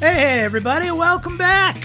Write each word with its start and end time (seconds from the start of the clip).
Hey, 0.00 0.42
everybody, 0.44 0.92
welcome 0.92 1.36
back. 1.36 1.76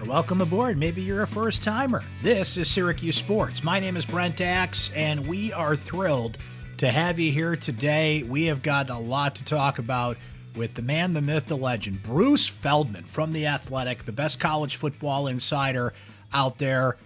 Or 0.00 0.04
welcome 0.04 0.40
aboard. 0.40 0.76
Maybe 0.76 1.02
you're 1.02 1.22
a 1.22 1.26
first 1.28 1.62
timer. 1.62 2.02
This 2.20 2.56
is 2.56 2.68
Syracuse 2.68 3.14
Sports. 3.14 3.62
My 3.62 3.78
name 3.78 3.96
is 3.96 4.04
Brent 4.04 4.40
Axe, 4.40 4.90
and 4.92 5.28
we 5.28 5.52
are 5.52 5.76
thrilled 5.76 6.36
to 6.78 6.88
have 6.90 7.20
you 7.20 7.30
here 7.30 7.54
today. 7.54 8.24
We 8.24 8.46
have 8.46 8.62
got 8.62 8.90
a 8.90 8.98
lot 8.98 9.36
to 9.36 9.44
talk 9.44 9.78
about 9.78 10.16
with 10.56 10.74
the 10.74 10.82
man, 10.82 11.12
the 11.12 11.20
myth, 11.20 11.46
the 11.46 11.56
legend, 11.56 12.02
Bruce 12.02 12.48
Feldman 12.48 13.04
from 13.04 13.32
The 13.32 13.46
Athletic, 13.46 14.04
the 14.04 14.10
best 14.10 14.40
college 14.40 14.74
football 14.74 15.28
insider 15.28 15.92
out 16.32 16.58
there. 16.58 16.96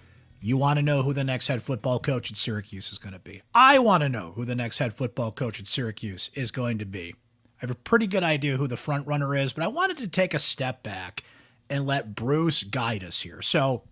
You 0.41 0.57
want 0.57 0.79
to 0.79 0.83
know 0.83 1.03
who 1.03 1.13
the 1.13 1.25
next 1.25 1.49
head 1.49 1.63
football 1.63 1.99
coach 1.99 2.31
at 2.31 2.39
Syracuse 2.39 2.91
is 2.91 2.97
going 2.97 3.13
to 3.13 3.19
be. 3.19 3.43
I 3.55 3.79
want 3.81 4.03
to 4.03 4.09
know 4.09 4.33
who 4.35 4.47
the 4.47 4.55
next 4.55 4.79
head 4.79 4.95
football 4.95 5.31
coach 5.31 5.61
at 5.61 5.67
Syracuse 5.67 6.31
is 6.33 6.51
going 6.51 6.79
to 6.79 6.87
be. 6.87 7.17
I 7.59 7.67
have 7.67 7.71
a 7.71 7.77
pretty 7.77 8.07
good 8.07 8.23
idea 8.23 8.57
who 8.57 8.67
the 8.67 8.77
front 8.77 9.07
runner 9.07 9.35
is, 9.35 9.53
but 9.53 9.65
I 9.65 9.69
wanted 9.69 9.99
to 9.99 10.09
take 10.09 10.35
a 10.35 10.39
step 10.39 10.83
back 10.83 11.23
and 11.71 11.87
let 11.87 12.15
Bruce 12.15 12.63
guide 12.63 13.05
us 13.05 13.23
here. 13.23 13.41
So, 13.43 13.83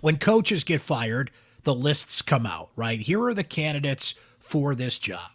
when 0.00 0.16
coaches 0.16 0.64
get 0.64 0.80
fired, 0.80 1.30
the 1.64 1.74
lists 1.74 2.22
come 2.22 2.46
out, 2.46 2.70
right? 2.76 3.00
Here 3.00 3.22
are 3.24 3.34
the 3.34 3.44
candidates 3.44 4.14
for 4.38 4.74
this 4.74 4.98
job. 4.98 5.30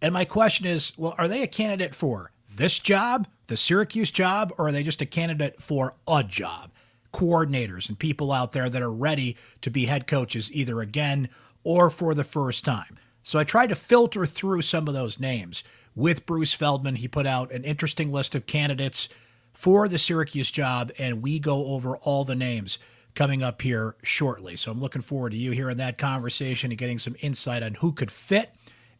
And 0.00 0.12
my 0.12 0.24
question 0.24 0.66
is 0.66 0.92
well, 0.96 1.14
are 1.18 1.28
they 1.28 1.42
a 1.42 1.46
candidate 1.46 1.94
for 1.94 2.30
this 2.54 2.78
job, 2.78 3.26
the 3.46 3.56
Syracuse 3.56 4.10
job, 4.10 4.52
or 4.58 4.68
are 4.68 4.72
they 4.72 4.82
just 4.82 5.00
a 5.00 5.06
candidate 5.06 5.60
for 5.60 5.94
a 6.06 6.22
job? 6.22 6.70
Coordinators 7.12 7.88
and 7.88 7.98
people 7.98 8.30
out 8.30 8.52
there 8.52 8.68
that 8.68 8.82
are 8.82 8.92
ready 8.92 9.36
to 9.62 9.70
be 9.70 9.86
head 9.86 10.06
coaches 10.06 10.52
either 10.52 10.80
again 10.80 11.28
or 11.62 11.88
for 11.88 12.14
the 12.14 12.24
first 12.24 12.64
time. 12.64 12.98
So 13.22 13.38
I 13.38 13.44
tried 13.44 13.68
to 13.68 13.74
filter 13.74 14.26
through 14.26 14.62
some 14.62 14.86
of 14.86 14.94
those 14.94 15.18
names 15.18 15.64
with 15.94 16.26
Bruce 16.26 16.54
Feldman. 16.54 16.96
He 16.96 17.08
put 17.08 17.26
out 17.26 17.52
an 17.52 17.64
interesting 17.64 18.12
list 18.12 18.34
of 18.34 18.46
candidates 18.46 19.08
for 19.52 19.88
the 19.88 19.98
Syracuse 19.98 20.50
job, 20.50 20.90
and 20.98 21.22
we 21.22 21.38
go 21.38 21.66
over 21.66 21.96
all 21.98 22.24
the 22.24 22.34
names 22.34 22.78
coming 23.14 23.42
up 23.42 23.62
here 23.62 23.94
shortly. 24.02 24.56
So 24.56 24.72
I'm 24.72 24.80
looking 24.80 25.02
forward 25.02 25.30
to 25.30 25.38
you 25.38 25.52
hearing 25.52 25.76
that 25.76 25.98
conversation 25.98 26.72
and 26.72 26.78
getting 26.78 26.98
some 26.98 27.16
insight 27.20 27.62
on 27.62 27.74
who 27.74 27.92
could 27.92 28.10
fit 28.10 28.50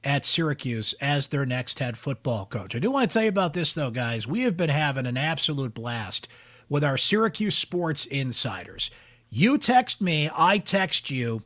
at 0.05 0.25
Syracuse 0.25 0.95
as 1.01 1.29
their 1.29 1.47
next 1.47 1.79
head 1.79 1.99
football 1.99 2.47
coach. 2.47 2.77
I 2.77 2.79
do 2.79 2.91
want 2.91 3.11
to 3.11 3.13
tell 3.13 3.23
you 3.23 3.29
about 3.29 3.55
this, 3.55 3.73
though, 3.73 3.91
guys. 3.91 4.27
We 4.27 4.43
have 4.43 4.57
been 4.57 4.71
having 4.71 5.07
an 5.07 5.17
absolute 5.17 5.75
blast 5.75 6.29
with 6.69 6.85
our 6.85 6.97
Syracuse 6.99 7.57
sports 7.57 8.05
insiders. 8.07 8.91
You 9.31 9.59
text 9.59 10.01
me, 10.01 10.31
I 10.33 10.59
text 10.59 11.11
you. 11.11 11.43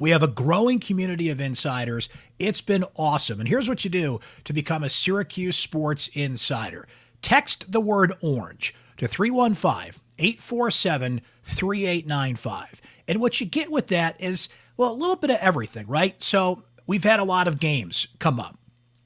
We 0.00 0.10
have 0.10 0.22
a 0.22 0.28
growing 0.28 0.78
community 0.78 1.28
of 1.28 1.40
insiders. 1.40 2.08
It's 2.38 2.60
been 2.60 2.84
awesome. 2.96 3.40
And 3.40 3.48
here's 3.48 3.68
what 3.68 3.84
you 3.84 3.90
do 3.90 4.20
to 4.44 4.52
become 4.52 4.84
a 4.84 4.88
Syracuse 4.88 5.56
sports 5.56 6.08
insider 6.12 6.86
text 7.20 7.72
the 7.72 7.80
word 7.80 8.14
orange 8.20 8.74
to 8.96 9.08
315 9.08 10.00
847 10.18 11.20
3895. 11.44 12.80
And 13.08 13.20
what 13.20 13.40
you 13.40 13.46
get 13.46 13.70
with 13.70 13.88
that 13.88 14.20
is, 14.20 14.48
well, 14.76 14.92
a 14.92 14.94
little 14.94 15.16
bit 15.16 15.30
of 15.30 15.38
everything, 15.38 15.86
right? 15.86 16.22
So 16.22 16.62
we've 16.86 17.04
had 17.04 17.20
a 17.20 17.24
lot 17.24 17.48
of 17.48 17.58
games 17.58 18.06
come 18.18 18.38
up, 18.38 18.58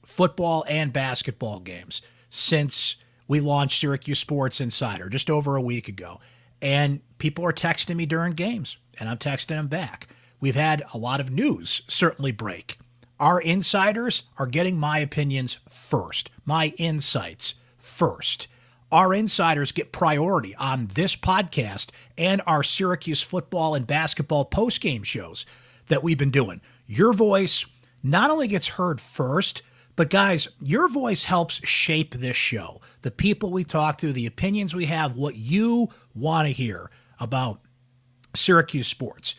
football 0.05 0.65
and 0.67 0.91
basketball 0.91 1.59
games, 1.59 2.01
since 2.29 2.97
we 3.27 3.39
launched 3.39 3.79
Syracuse 3.79 4.19
Sports 4.19 4.59
Insider 4.59 5.09
just 5.09 5.29
over 5.29 5.55
a 5.55 5.61
week 5.61 5.87
ago. 5.87 6.19
And 6.61 7.01
people 7.17 7.45
are 7.45 7.53
texting 7.53 7.95
me 7.95 8.05
during 8.05 8.33
games, 8.33 8.77
and 8.99 9.09
I'm 9.09 9.17
texting 9.17 9.47
them 9.47 9.67
back. 9.67 10.07
We've 10.43 10.55
had 10.55 10.83
a 10.93 10.97
lot 10.97 11.21
of 11.21 11.31
news 11.31 11.83
certainly 11.87 12.33
break. 12.33 12.77
Our 13.17 13.39
insiders 13.39 14.23
are 14.37 14.45
getting 14.45 14.77
my 14.77 14.99
opinions 14.99 15.59
first, 15.69 16.31
my 16.43 16.73
insights 16.77 17.53
first. 17.77 18.49
Our 18.91 19.13
insiders 19.13 19.71
get 19.71 19.93
priority 19.93 20.53
on 20.55 20.87
this 20.95 21.15
podcast 21.15 21.91
and 22.17 22.41
our 22.45 22.61
Syracuse 22.61 23.21
football 23.21 23.73
and 23.73 23.87
basketball 23.87 24.43
postgame 24.43 25.05
shows 25.05 25.45
that 25.87 26.03
we've 26.03 26.17
been 26.17 26.29
doing. 26.29 26.59
Your 26.87 27.13
voice 27.13 27.63
not 28.03 28.29
only 28.29 28.49
gets 28.49 28.67
heard 28.67 28.99
first, 28.99 29.61
but 29.95 30.09
guys, 30.09 30.49
your 30.59 30.89
voice 30.89 31.23
helps 31.23 31.65
shape 31.65 32.15
this 32.15 32.35
show. 32.35 32.81
The 33.03 33.11
people 33.11 33.49
we 33.49 33.63
talk 33.63 33.97
to, 33.99 34.11
the 34.11 34.25
opinions 34.25 34.75
we 34.75 34.87
have, 34.87 35.15
what 35.15 35.37
you 35.37 35.87
want 36.13 36.49
to 36.49 36.53
hear 36.53 36.91
about 37.17 37.61
Syracuse 38.35 38.89
sports. 38.89 39.35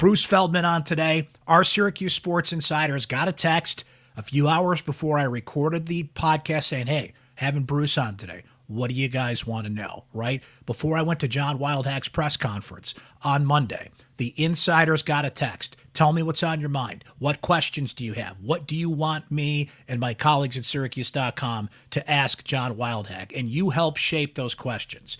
Bruce 0.00 0.24
Feldman 0.24 0.64
on 0.64 0.82
today. 0.82 1.28
Our 1.46 1.62
Syracuse 1.62 2.14
Sports 2.14 2.54
Insiders 2.54 3.04
got 3.04 3.28
a 3.28 3.32
text 3.32 3.84
a 4.16 4.22
few 4.22 4.48
hours 4.48 4.80
before 4.80 5.18
I 5.18 5.24
recorded 5.24 5.88
the 5.88 6.04
podcast 6.14 6.64
saying, 6.64 6.86
hey, 6.86 7.12
having 7.34 7.64
Bruce 7.64 7.98
on 7.98 8.16
today. 8.16 8.44
What 8.66 8.88
do 8.88 8.94
you 8.94 9.08
guys 9.08 9.46
want 9.46 9.66
to 9.66 9.70
know, 9.70 10.04
right? 10.14 10.42
Before 10.64 10.96
I 10.96 11.02
went 11.02 11.20
to 11.20 11.28
John 11.28 11.58
Wildhack's 11.58 12.08
press 12.08 12.38
conference 12.38 12.94
on 13.24 13.44
Monday, 13.44 13.90
the 14.16 14.32
insiders 14.38 15.02
got 15.02 15.26
a 15.26 15.30
text. 15.30 15.76
Tell 15.92 16.14
me 16.14 16.22
what's 16.22 16.42
on 16.42 16.60
your 16.60 16.70
mind. 16.70 17.04
What 17.18 17.42
questions 17.42 17.92
do 17.92 18.02
you 18.02 18.14
have? 18.14 18.38
What 18.40 18.66
do 18.66 18.76
you 18.76 18.88
want 18.88 19.30
me 19.30 19.68
and 19.86 20.00
my 20.00 20.14
colleagues 20.14 20.56
at 20.56 20.64
Syracuse.com 20.64 21.68
to 21.90 22.10
ask 22.10 22.42
John 22.42 22.74
Wildhack? 22.74 23.38
And 23.38 23.50
you 23.50 23.68
help 23.68 23.98
shape 23.98 24.34
those 24.34 24.54
questions. 24.54 25.18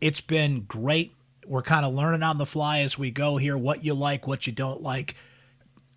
It's 0.00 0.20
been 0.20 0.62
great. 0.62 1.15
We're 1.46 1.62
kind 1.62 1.86
of 1.86 1.94
learning 1.94 2.22
on 2.22 2.38
the 2.38 2.46
fly 2.46 2.80
as 2.80 2.98
we 2.98 3.10
go 3.10 3.36
here 3.36 3.56
what 3.56 3.84
you 3.84 3.94
like, 3.94 4.26
what 4.26 4.46
you 4.46 4.52
don't 4.52 4.82
like. 4.82 5.14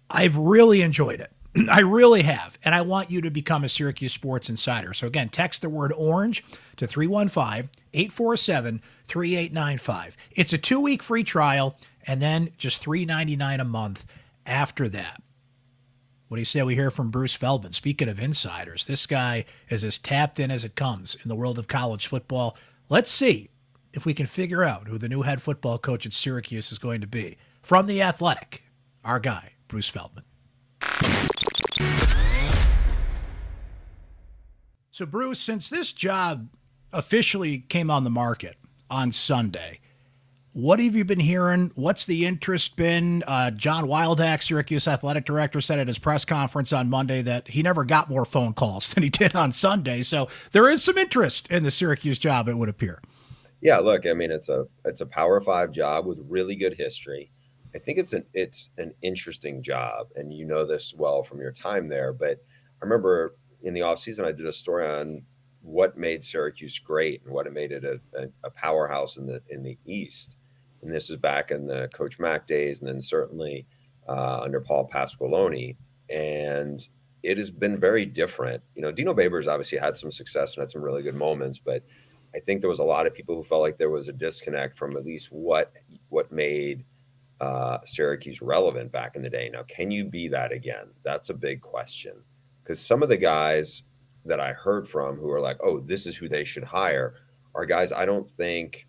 I've 0.10 0.38
really 0.38 0.82
enjoyed 0.82 1.20
it. 1.20 1.32
I 1.70 1.82
really 1.82 2.24
have. 2.24 2.58
And 2.64 2.76
I 2.76 2.82
want 2.82 3.12
you 3.12 3.22
to 3.22 3.30
become 3.30 3.64
a 3.64 3.70
Syracuse 3.70 4.14
Sports 4.14 4.50
Insider. 4.50 4.94
So 4.94 5.08
again, 5.08 5.30
text 5.30 5.62
the 5.62 5.70
word 5.70 5.94
orange 5.94 6.44
to 6.78 6.88
315 6.88 7.70
847 7.94 8.82
3895. 9.08 10.18
It's 10.32 10.54
a 10.54 10.58
two 10.58 10.80
week 10.80 11.02
free 11.02 11.24
trial 11.24 11.78
and 12.06 12.22
then 12.22 12.52
just 12.58 12.84
$3.99 12.84 13.60
a 13.60 13.64
month 13.64 14.06
after 14.46 14.88
that. 14.90 15.22
What 16.28 16.36
do 16.38 16.42
you 16.42 16.46
say 16.46 16.62
we 16.62 16.76
hear 16.76 16.92
from 16.92 17.10
Bruce 17.10 17.34
Feldman? 17.34 17.72
Speaking 17.72 18.08
of 18.08 18.20
insiders, 18.20 18.86
this 18.86 19.08
guy 19.08 19.46
is 19.68 19.84
as 19.84 19.98
tapped 19.98 20.40
in 20.40 20.52
as 20.52 20.64
it 20.64 20.76
comes 20.76 21.18
in 21.24 21.30
the 21.30 21.36
world 21.36 21.58
of 21.58 21.68
college 21.68 22.06
football. 22.06 22.56
Let's 22.88 23.10
see 23.10 23.50
if 23.94 24.06
we 24.06 24.14
can 24.14 24.26
figure 24.26 24.64
out 24.64 24.88
who 24.88 24.98
the 24.98 25.10
new 25.10 25.24
head 25.24 25.42
football 25.42 25.78
coach 25.78 26.06
at 26.06 26.14
Syracuse 26.14 26.72
is 26.72 26.78
going 26.78 27.02
to 27.02 27.08
be. 27.08 27.38
From 27.62 27.88
The 27.88 28.02
Athletic, 28.02 28.64
our 29.04 29.20
guy, 29.20 29.54
Bruce 29.68 29.90
Feldman. 29.90 30.24
So, 34.92 35.06
Bruce, 35.06 35.40
since 35.40 35.70
this 35.70 35.94
job 35.94 36.50
officially 36.92 37.60
came 37.60 37.90
on 37.90 38.04
the 38.04 38.10
market 38.10 38.58
on 38.90 39.12
Sunday, 39.12 39.80
what 40.52 40.80
have 40.80 40.96
you 40.96 41.06
been 41.06 41.20
hearing? 41.20 41.72
What's 41.76 42.06
the 42.06 42.26
interest 42.26 42.76
been? 42.76 43.24
Uh, 43.26 43.52
John 43.52 43.86
Wildhack, 43.86 44.44
Syracuse 44.44 44.88
athletic 44.88 45.24
director, 45.26 45.62
said 45.62 45.80
at 45.80 45.88
his 45.88 46.00
press 46.00 46.26
conference 46.26 46.74
on 46.74 46.90
Monday 46.90 47.22
that 47.22 47.50
he 47.50 47.62
never 47.62 47.86
got 47.86 48.10
more 48.10 48.26
phone 48.26 48.54
calls 48.54 48.90
than 48.94 49.04
he 49.04 49.10
did 49.10 49.36
on 49.36 49.52
Sunday. 49.52 50.02
So 50.02 50.28
there 50.52 50.70
is 50.70 50.84
some 50.84 50.98
interest 50.98 51.50
in 51.50 51.64
the 51.64 51.72
Syracuse 51.72 52.20
job, 52.20 52.50
it 52.50 52.58
would 52.58 52.70
appear. 52.70 53.00
Yeah, 53.62 53.78
look, 53.80 54.06
I 54.06 54.14
mean, 54.14 54.32
it's 54.32 54.50
a 54.50 54.66
it's 54.86 55.02
a 55.02 55.06
Power 55.06 55.42
Five 55.42 55.72
job 55.72 56.06
with 56.06 56.20
really 56.28 56.56
good 56.56 56.74
history. 56.74 57.32
I 57.76 57.80
think 57.80 57.98
it's 57.98 58.14
an 58.14 58.26
it's 58.34 58.72
an 58.78 58.94
interesting 59.02 59.62
job, 59.62 60.08
and 60.16 60.34
you 60.34 60.46
know 60.46 60.66
this 60.66 60.94
well 60.98 61.24
from 61.24 61.40
your 61.40 61.52
time 61.52 61.88
there. 61.88 62.14
But 62.14 62.38
I 62.82 62.86
remember 62.86 63.36
in 63.62 63.74
the 63.74 63.82
offseason, 63.82 64.26
I 64.26 64.32
did 64.32 64.46
a 64.48 64.54
story 64.54 64.88
on 64.88 65.24
what 65.62 65.98
made 65.98 66.24
Syracuse 66.24 66.80
great 66.80 67.22
and 67.24 67.34
what 67.34 67.52
made 67.52 67.72
it 67.72 67.84
a, 67.84 68.00
a, 68.16 68.28
a 68.46 68.50
powerhouse 68.50 69.18
in 69.18 69.26
the 69.26 69.42
in 69.50 69.62
the 69.62 69.78
East. 69.86 70.38
And 70.82 70.94
this 70.94 71.10
is 71.10 71.18
back 71.18 71.52
in 71.52 71.68
the 71.68 71.90
Coach 71.94 72.20
Mack 72.20 72.48
days, 72.48 72.80
and 72.80 72.88
then 72.88 73.02
certainly 73.02 73.68
uh, 74.08 74.40
under 74.42 74.62
Paul 74.62 74.90
Pasqualoni. 74.90 75.76
And 76.10 76.88
it 77.22 77.38
has 77.38 77.52
been 77.52 77.78
very 77.78 78.06
different. 78.06 78.64
You 78.76 78.82
know, 78.82 78.92
Dino 78.92 79.14
Babers 79.14 79.48
obviously 79.48 79.78
had 79.78 79.98
some 79.98 80.10
success 80.10 80.56
and 80.56 80.62
had 80.62 80.72
some 80.72 80.82
really 80.82 81.04
good 81.04 81.16
moments, 81.16 81.60
but 81.60 81.84
I 82.36 82.40
think 82.40 82.62
there 82.62 82.70
was 82.70 82.80
a 82.80 82.84
lot 82.84 83.08
of 83.08 83.14
people 83.14 83.36
who 83.36 83.44
felt 83.44 83.62
like 83.62 83.78
there 83.78 83.90
was 83.90 84.08
a 84.08 84.14
disconnect 84.14 84.78
from 84.78 84.96
at 84.96 85.06
least 85.06 85.32
what 85.32 85.74
what 86.10 86.32
made 86.32 86.86
uh, 87.42 87.78
Syracuse 87.86 88.42
relevant 88.42 88.92
back 88.92 89.16
in 89.16 89.22
the 89.22 89.30
day. 89.30 89.50
Now, 89.50 89.64
can 89.64 89.92
you 89.92 90.06
be 90.06 90.28
that 90.28 90.52
again? 90.52 90.88
That's 91.04 91.30
a 91.30 91.34
big 91.34 91.62
question 91.62 92.14
because 92.64 92.80
some 92.80 93.02
of 93.02 93.10
the 93.10 93.18
guys 93.18 93.84
that 94.26 94.40
I 94.40 94.54
heard 94.54 94.88
from 94.88 95.18
who 95.18 95.32
are 95.32 95.42
like, 95.42 95.58
"Oh, 95.64 95.80
this 95.80 96.06
is 96.06 96.18
who 96.18 96.28
they 96.28 96.44
should 96.44 96.64
hire," 96.64 97.16
are 97.56 97.66
guys 97.66 97.92
I 97.92 98.06
don't 98.06 98.30
think 98.30 98.88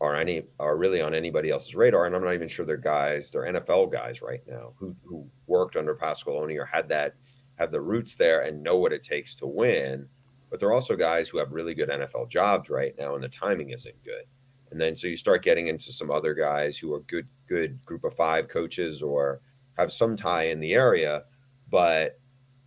are 0.00 0.16
any 0.16 0.44
are 0.60 0.76
really 0.76 1.02
on 1.02 1.14
anybody 1.14 1.50
else's 1.50 1.74
radar, 1.74 2.06
and 2.06 2.14
I'm 2.14 2.22
not 2.22 2.34
even 2.34 2.48
sure 2.48 2.64
they're 2.64 2.76
guys, 2.76 3.30
they're 3.30 3.46
NFL 3.46 3.92
guys 3.92 4.22
right 4.22 4.42
now 4.46 4.72
who 4.76 4.94
who 5.04 5.28
worked 5.46 5.76
under 5.76 5.94
Pasqualoni 5.94 6.56
or 6.58 6.64
had 6.64 6.88
that 6.88 7.14
have 7.58 7.72
the 7.72 7.80
roots 7.80 8.14
there 8.14 8.42
and 8.42 8.62
know 8.62 8.76
what 8.76 8.92
it 8.92 9.02
takes 9.02 9.34
to 9.36 9.46
win. 9.46 10.08
But 10.50 10.60
they're 10.60 10.72
also 10.72 10.96
guys 10.96 11.28
who 11.28 11.38
have 11.38 11.52
really 11.52 11.74
good 11.74 11.90
NFL 11.90 12.30
jobs 12.30 12.70
right 12.70 12.94
now, 12.98 13.14
and 13.14 13.22
the 13.22 13.28
timing 13.28 13.70
isn't 13.70 14.04
good. 14.04 14.24
And 14.70 14.80
then 14.80 14.94
so 14.94 15.06
you 15.06 15.16
start 15.16 15.42
getting 15.42 15.68
into 15.68 15.92
some 15.92 16.10
other 16.10 16.34
guys 16.34 16.76
who 16.76 16.92
are 16.94 17.00
good, 17.00 17.26
good 17.46 17.84
group 17.84 18.04
of 18.04 18.14
five 18.14 18.48
coaches 18.48 19.02
or 19.02 19.40
have 19.76 19.92
some 19.92 20.16
tie 20.16 20.44
in 20.44 20.60
the 20.60 20.74
area, 20.74 21.24
but 21.70 22.18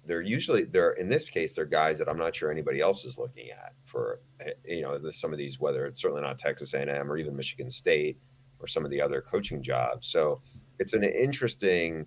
they're 0.05 0.21
usually 0.21 0.65
they're 0.65 0.93
in 0.93 1.07
this 1.07 1.29
case 1.29 1.55
they're 1.55 1.65
guys 1.65 1.97
that 1.99 2.09
I'm 2.09 2.17
not 2.17 2.35
sure 2.35 2.51
anybody 2.51 2.81
else 2.81 3.05
is 3.05 3.17
looking 3.17 3.51
at 3.51 3.73
for 3.83 4.19
eh, 4.39 4.51
you 4.65 4.81
know 4.81 4.99
some 5.11 5.31
of 5.31 5.37
these 5.37 5.59
whether 5.59 5.85
it's 5.85 6.01
certainly 6.01 6.23
not 6.23 6.39
Texas 6.39 6.73
A&M 6.73 7.11
or 7.11 7.17
even 7.17 7.35
Michigan 7.35 7.69
State 7.69 8.17
or 8.59 8.67
some 8.67 8.83
of 8.83 8.91
the 8.91 9.01
other 9.01 9.21
coaching 9.21 9.61
jobs. 9.61 10.07
So 10.07 10.41
it's 10.79 10.93
an 10.93 11.03
interesting 11.03 12.05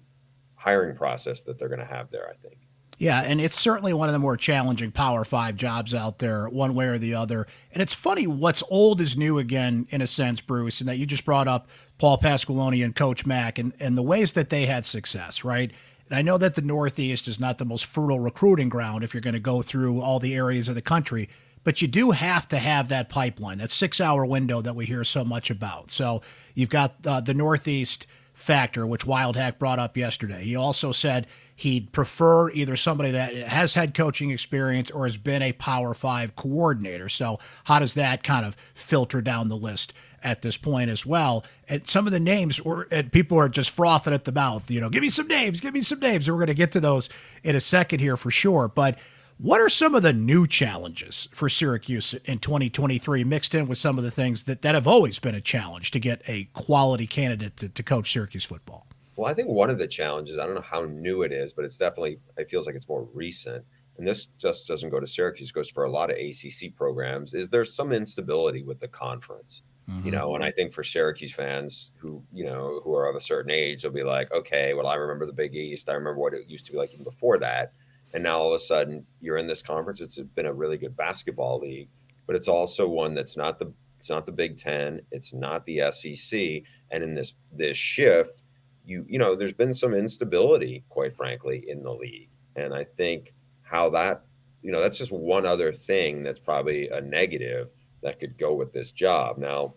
hiring 0.56 0.96
process 0.96 1.42
that 1.42 1.58
they're 1.58 1.68
going 1.68 1.80
to 1.80 1.86
have 1.86 2.10
there. 2.10 2.28
I 2.28 2.34
think. 2.34 2.58
Yeah, 2.98 3.20
and 3.20 3.40
it's 3.40 3.58
certainly 3.58 3.92
one 3.92 4.08
of 4.08 4.12
the 4.12 4.18
more 4.18 4.36
challenging 4.36 4.92
Power 4.92 5.24
Five 5.24 5.56
jobs 5.56 5.94
out 5.94 6.18
there, 6.18 6.48
one 6.48 6.74
way 6.74 6.86
or 6.86 6.98
the 6.98 7.14
other. 7.14 7.46
And 7.72 7.82
it's 7.82 7.94
funny, 7.94 8.26
what's 8.26 8.62
old 8.70 9.00
is 9.00 9.16
new 9.16 9.38
again, 9.38 9.86
in 9.90 10.00
a 10.00 10.06
sense, 10.06 10.40
Bruce, 10.40 10.80
and 10.80 10.88
that 10.88 10.96
you 10.96 11.06
just 11.06 11.24
brought 11.24 11.48
up 11.48 11.68
Paul 11.98 12.18
Pasqualoni 12.18 12.84
and 12.84 12.94
Coach 12.94 13.26
Mack 13.26 13.58
and, 13.58 13.72
and 13.80 13.98
the 13.98 14.02
ways 14.02 14.32
that 14.32 14.50
they 14.50 14.66
had 14.66 14.84
success, 14.84 15.44
right? 15.44 15.72
And 16.08 16.18
I 16.18 16.22
know 16.22 16.38
that 16.38 16.54
the 16.54 16.62
Northeast 16.62 17.28
is 17.28 17.40
not 17.40 17.58
the 17.58 17.64
most 17.64 17.86
fertile 17.86 18.20
recruiting 18.20 18.68
ground 18.68 19.02
if 19.02 19.14
you're 19.14 19.20
going 19.20 19.34
to 19.34 19.40
go 19.40 19.62
through 19.62 20.00
all 20.00 20.20
the 20.20 20.34
areas 20.34 20.68
of 20.68 20.74
the 20.74 20.82
country, 20.82 21.28
but 21.62 21.80
you 21.80 21.88
do 21.88 22.10
have 22.10 22.46
to 22.48 22.58
have 22.58 22.88
that 22.88 23.08
pipeline, 23.08 23.58
that 23.58 23.70
six 23.70 24.00
hour 24.00 24.26
window 24.26 24.60
that 24.60 24.76
we 24.76 24.84
hear 24.86 25.02
so 25.02 25.24
much 25.24 25.50
about. 25.50 25.90
So 25.90 26.20
you've 26.54 26.68
got 26.68 26.94
uh, 27.06 27.20
the 27.20 27.34
Northeast 27.34 28.06
factor, 28.34 28.86
which 28.86 29.06
Wildhack 29.06 29.58
brought 29.58 29.78
up 29.78 29.96
yesterday. 29.96 30.44
He 30.44 30.56
also 30.56 30.92
said 30.92 31.26
he'd 31.54 31.92
prefer 31.92 32.50
either 32.50 32.76
somebody 32.76 33.12
that 33.12 33.34
has 33.34 33.74
had 33.74 33.94
coaching 33.94 34.30
experience 34.30 34.90
or 34.90 35.04
has 35.04 35.16
been 35.16 35.40
a 35.40 35.52
Power 35.52 35.94
Five 35.94 36.36
coordinator. 36.36 37.08
So, 37.08 37.38
how 37.64 37.78
does 37.78 37.94
that 37.94 38.22
kind 38.22 38.44
of 38.44 38.56
filter 38.74 39.22
down 39.22 39.48
the 39.48 39.56
list 39.56 39.92
at 40.22 40.42
this 40.42 40.56
point 40.56 40.90
as 40.90 41.06
well? 41.06 41.44
And 41.68 41.88
some 41.88 42.06
of 42.06 42.12
the 42.12 42.20
names 42.20 42.60
were, 42.60 42.88
and 42.90 43.10
people 43.12 43.38
are 43.38 43.48
just 43.48 43.70
frothing 43.70 44.12
at 44.12 44.24
the 44.24 44.32
mouth. 44.32 44.70
You 44.70 44.80
know, 44.80 44.90
give 44.90 45.02
me 45.02 45.10
some 45.10 45.28
names, 45.28 45.60
give 45.60 45.72
me 45.72 45.82
some 45.82 46.00
names. 46.00 46.26
And 46.26 46.34
we're 46.36 46.40
going 46.40 46.48
to 46.48 46.54
get 46.54 46.72
to 46.72 46.80
those 46.80 47.08
in 47.44 47.54
a 47.54 47.60
second 47.60 48.00
here 48.00 48.16
for 48.16 48.32
sure. 48.32 48.68
But 48.68 48.98
what 49.38 49.60
are 49.60 49.68
some 49.68 49.94
of 49.94 50.02
the 50.02 50.12
new 50.12 50.46
challenges 50.46 51.28
for 51.32 51.48
Syracuse 51.48 52.14
in 52.24 52.38
2023, 52.38 53.24
mixed 53.24 53.54
in 53.54 53.66
with 53.66 53.78
some 53.78 53.98
of 53.98 54.04
the 54.04 54.10
things 54.10 54.44
that, 54.44 54.62
that 54.62 54.74
have 54.74 54.86
always 54.86 55.18
been 55.18 55.34
a 55.34 55.40
challenge 55.40 55.90
to 55.90 55.98
get 55.98 56.22
a 56.28 56.44
quality 56.54 57.06
candidate 57.06 57.56
to, 57.56 57.68
to 57.68 57.82
coach 57.82 58.12
Syracuse 58.12 58.44
football? 58.44 58.86
Well, 59.16 59.30
I 59.30 59.34
think 59.34 59.48
one 59.48 59.70
of 59.70 59.78
the 59.78 59.86
challenges, 59.86 60.38
I 60.38 60.46
don't 60.46 60.54
know 60.54 60.60
how 60.60 60.82
new 60.82 61.22
it 61.22 61.32
is, 61.32 61.52
but 61.52 61.64
it's 61.64 61.76
definitely, 61.76 62.18
it 62.36 62.48
feels 62.48 62.66
like 62.66 62.74
it's 62.74 62.88
more 62.88 63.08
recent. 63.12 63.64
And 63.98 64.06
this 64.06 64.26
just 64.38 64.66
doesn't 64.66 64.90
go 64.90 64.98
to 64.98 65.06
Syracuse, 65.06 65.52
goes 65.52 65.68
for 65.68 65.84
a 65.84 65.90
lot 65.90 66.10
of 66.10 66.16
ACC 66.16 66.74
programs, 66.74 67.34
is 67.34 67.48
there's 67.48 67.74
some 67.74 67.92
instability 67.92 68.62
with 68.62 68.80
the 68.80 68.88
conference. 68.88 69.62
Mm-hmm. 69.88 70.06
You 70.06 70.12
know, 70.12 70.34
and 70.34 70.42
I 70.42 70.50
think 70.50 70.72
for 70.72 70.82
Syracuse 70.82 71.34
fans 71.34 71.92
who, 71.98 72.22
you 72.32 72.44
know, 72.44 72.80
who 72.82 72.94
are 72.94 73.06
of 73.06 73.16
a 73.16 73.20
certain 73.20 73.50
age, 73.50 73.82
they'll 73.82 73.92
be 73.92 74.02
like, 74.02 74.32
okay, 74.32 74.72
well, 74.72 74.86
I 74.86 74.94
remember 74.94 75.26
the 75.26 75.32
Big 75.32 75.54
East. 75.54 75.90
I 75.90 75.92
remember 75.92 76.18
what 76.18 76.32
it 76.32 76.48
used 76.48 76.64
to 76.66 76.72
be 76.72 76.78
like 76.78 76.94
even 76.94 77.04
before 77.04 77.38
that 77.38 77.74
and 78.14 78.22
now 78.22 78.38
all 78.38 78.48
of 78.48 78.54
a 78.54 78.58
sudden 78.58 79.04
you're 79.20 79.36
in 79.36 79.46
this 79.46 79.60
conference. 79.60 80.00
It's 80.00 80.18
been 80.18 80.46
a 80.46 80.52
really 80.52 80.78
good 80.78 80.96
basketball 80.96 81.58
league, 81.58 81.88
but 82.26 82.36
it's 82.36 82.48
also 82.48 82.88
one 82.88 83.14
that's 83.14 83.36
not 83.36 83.58
the 83.58 83.72
it's 83.98 84.10
not 84.10 84.26
the 84.26 84.32
Big 84.32 84.56
Ten, 84.56 85.00
it's 85.12 85.32
not 85.32 85.64
the 85.66 85.90
SEC, 85.90 86.62
and 86.90 87.02
in 87.02 87.14
this 87.14 87.34
this 87.52 87.76
shift, 87.76 88.42
you 88.84 89.04
you 89.08 89.18
know 89.18 89.34
there's 89.34 89.52
been 89.52 89.74
some 89.74 89.94
instability, 89.94 90.84
quite 90.88 91.14
frankly, 91.14 91.64
in 91.68 91.82
the 91.82 91.92
league, 91.92 92.30
and 92.56 92.72
I 92.72 92.84
think 92.84 93.34
how 93.62 93.90
that 93.90 94.24
you 94.62 94.70
know 94.70 94.80
that's 94.80 94.98
just 94.98 95.12
one 95.12 95.44
other 95.44 95.72
thing 95.72 96.22
that's 96.22 96.40
probably 96.40 96.88
a 96.90 97.00
negative 97.00 97.70
that 98.02 98.20
could 98.20 98.38
go 98.38 98.54
with 98.54 98.72
this 98.72 98.90
job. 98.90 99.38
Now, 99.38 99.74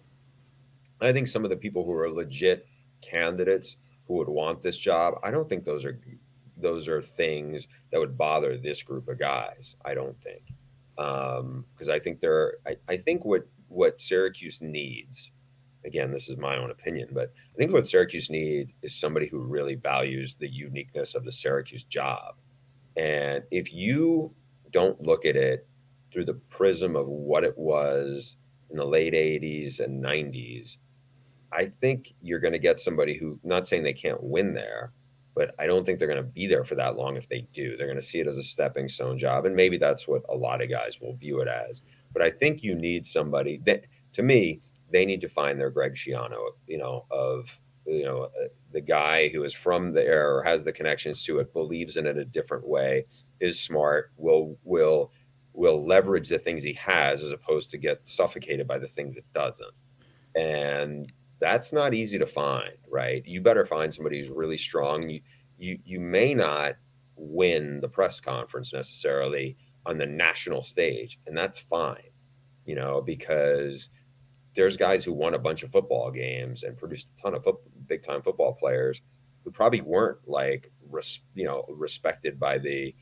I 1.01 1.12
think 1.12 1.28
some 1.28 1.44
of 1.44 1.50
the 1.50 1.56
people 1.56 1.86
who 1.86 1.94
are 1.94 2.10
legit 2.10 2.68
candidates 3.01 3.78
who 4.07 4.16
would 4.16 4.30
want 4.30 4.62
this 4.62 4.78
job, 4.78 5.16
I 5.24 5.31
don't 5.31 5.50
think 5.50 5.63
those 5.63 5.86
are 5.86 6.00
those 6.59 6.88
are 6.88 7.01
things 7.01 7.68
that 7.92 8.00
would 8.00 8.18
bother 8.18 8.57
this 8.57 8.83
group 8.83 9.07
of 9.07 9.19
guys. 9.19 9.75
I 9.86 9.94
don't 9.94 10.19
think, 10.21 10.44
because 10.95 11.39
um, 11.39 11.92
I 11.92 12.00
think 12.00 12.19
there. 12.19 12.56
I, 12.65 12.75
I 12.88 12.98
think 12.98 13.25
what 13.25 13.48
what 13.68 14.01
Syracuse 14.01 14.62
needs. 14.62 15.31
Again, 15.86 16.12
this 16.12 16.27
is 16.27 16.38
my 16.38 16.57
own 16.57 16.71
opinion, 16.71 17.09
but 17.13 17.31
I 17.54 17.57
think 17.57 17.71
what 17.71 17.88
Syracuse 17.88 18.30
needs 18.30 18.74
is 18.81 18.94
somebody 18.94 19.27
who 19.27 19.39
really 19.39 19.75
values 19.75 20.36
the 20.36 20.50
uniqueness 20.50 21.15
of 21.15 21.24
the 21.24 21.31
Syracuse 21.31 21.83
job. 21.83 22.36
And 22.98 23.44
if 23.51 23.71
you 23.71 24.33
don't 24.71 25.00
look 25.01 25.24
at 25.25 25.38
it 25.38 25.68
through 26.12 26.25
the 26.25 26.33
prism 26.50 26.95
of 26.95 27.07
what 27.07 27.44
it 27.44 27.57
was 27.57 28.38
in 28.69 28.77
the 28.77 28.86
late 28.86 29.13
80s 29.13 29.80
and 29.80 30.04
90s, 30.04 30.77
I 31.51 31.71
think 31.80 32.13
you're 32.21 32.39
going 32.39 32.54
to 32.54 32.59
get 32.59 32.80
somebody 32.80 33.18
who, 33.18 33.39
not 33.44 33.68
saying 33.68 33.83
they 33.83 33.94
can't 33.94 34.21
win 34.21 34.54
there, 34.54 34.92
but 35.38 35.54
I 35.60 35.68
don't 35.68 35.86
think 35.86 36.00
they're 36.00 36.07
going 36.07 36.18
to 36.18 36.24
be 36.24 36.48
there 36.48 36.63
for 36.63 36.74
that 36.75 36.98
long 36.98 37.16
if 37.16 37.30
they 37.30 37.42
do. 37.54 37.78
They're 37.78 37.86
going 37.86 38.00
to 38.00 38.06
see 38.06 38.19
it 38.19 38.25
as 38.25 38.39
a 38.39 38.44
stepping 38.44 38.88
stone 38.88 39.19
job. 39.19 39.45
And 39.45 39.56
maybe 39.56 39.78
that's 39.78 40.07
what 40.07 40.24
a 40.30 40.36
lot 40.36 40.63
of 40.63 40.69
guys 40.72 41.00
will 41.00 41.16
view 41.16 41.42
it 41.42 41.48
as. 41.48 41.84
But 42.12 42.24
I 42.24 42.31
think 42.31 42.63
you 42.63 42.74
need 42.74 43.06
somebody 43.06 43.62
that, 43.66 43.86
to 44.13 44.24
me, 44.24 44.62
they 44.92 45.06
need 45.06 45.22
to 45.22 45.30
find 45.30 45.60
their 45.60 45.69
Greg 45.69 45.94
Schiano, 45.94 46.54
you 46.66 46.80
know, 46.80 47.06
of, 47.12 47.62
you 47.86 48.04
know, 48.04 48.24
uh, 48.24 48.48
the 48.72 48.81
guy 48.81 49.28
who 49.28 49.44
is 49.44 49.54
from 49.54 49.92
there 49.92 50.36
or 50.36 50.42
has 50.42 50.66
the 50.66 50.74
connections 50.74 51.24
to 51.25 51.38
it, 51.38 51.54
believes 51.54 51.98
in 51.98 52.07
it 52.07 52.18
a 52.18 52.25
different 52.25 52.68
way, 52.68 53.06
is 53.40 53.60
smart, 53.60 54.13
will, 54.18 54.57
will, 54.63 55.12
will 55.54 55.86
leverage 55.86 56.30
the 56.30 56.40
things 56.40 56.63
he 56.63 56.74
has 56.74 57.24
as 57.24 57.31
opposed 57.31 57.69
to 57.69 57.78
get 57.78 58.07
suffocated 58.07 58.68
by 58.68 58.80
the 58.80 58.88
things 58.88 59.18
it 59.18 59.25
doesn't. 59.33 59.74
And 60.36 61.13
that's 61.39 61.72
not 61.72 61.94
easy 61.94 62.18
to 62.18 62.25
find, 62.25 62.74
right? 62.89 63.25
You 63.25 63.42
better 63.42 63.66
find 63.66 63.94
somebody 63.94 64.19
who's 64.19 64.30
really 64.30 64.57
strong. 64.57 65.10
You 65.10 65.22
you 65.57 65.80
you 65.86 66.00
may 66.00 66.34
not 66.34 66.75
win 67.16 67.80
the 67.80 67.89
press 67.89 68.19
conference 68.19 68.74
necessarily 68.74 69.57
on 69.86 69.98
the 69.98 70.06
national 70.06 70.63
stage, 70.63 71.19
and 71.28 71.38
that's 71.38 71.60
fine, 71.60 72.10
you 72.66 72.75
know, 72.75 73.01
because 73.01 73.89
there's 74.56 74.75
guys 74.75 75.06
who 75.06 75.13
won 75.13 75.36
a 75.36 75.39
bunch 75.39 75.63
of 75.63 75.72
football 75.72 76.12
games 76.12 76.63
and 76.63 76.75
produced 76.75 77.12
a 77.18 77.22
ton 77.22 77.36
of 77.36 77.44
foot, 77.44 77.57
big 77.88 78.01
time 78.01 78.22
football 78.22 78.54
players 78.54 79.01
who 79.44 79.51
probably 79.51 79.81
weren't 79.81 80.18
like 80.28 80.72
res, 80.90 81.22
you 81.36 81.45
know 81.45 81.63
respected 81.69 82.40
by 82.40 82.57
the 82.57 82.94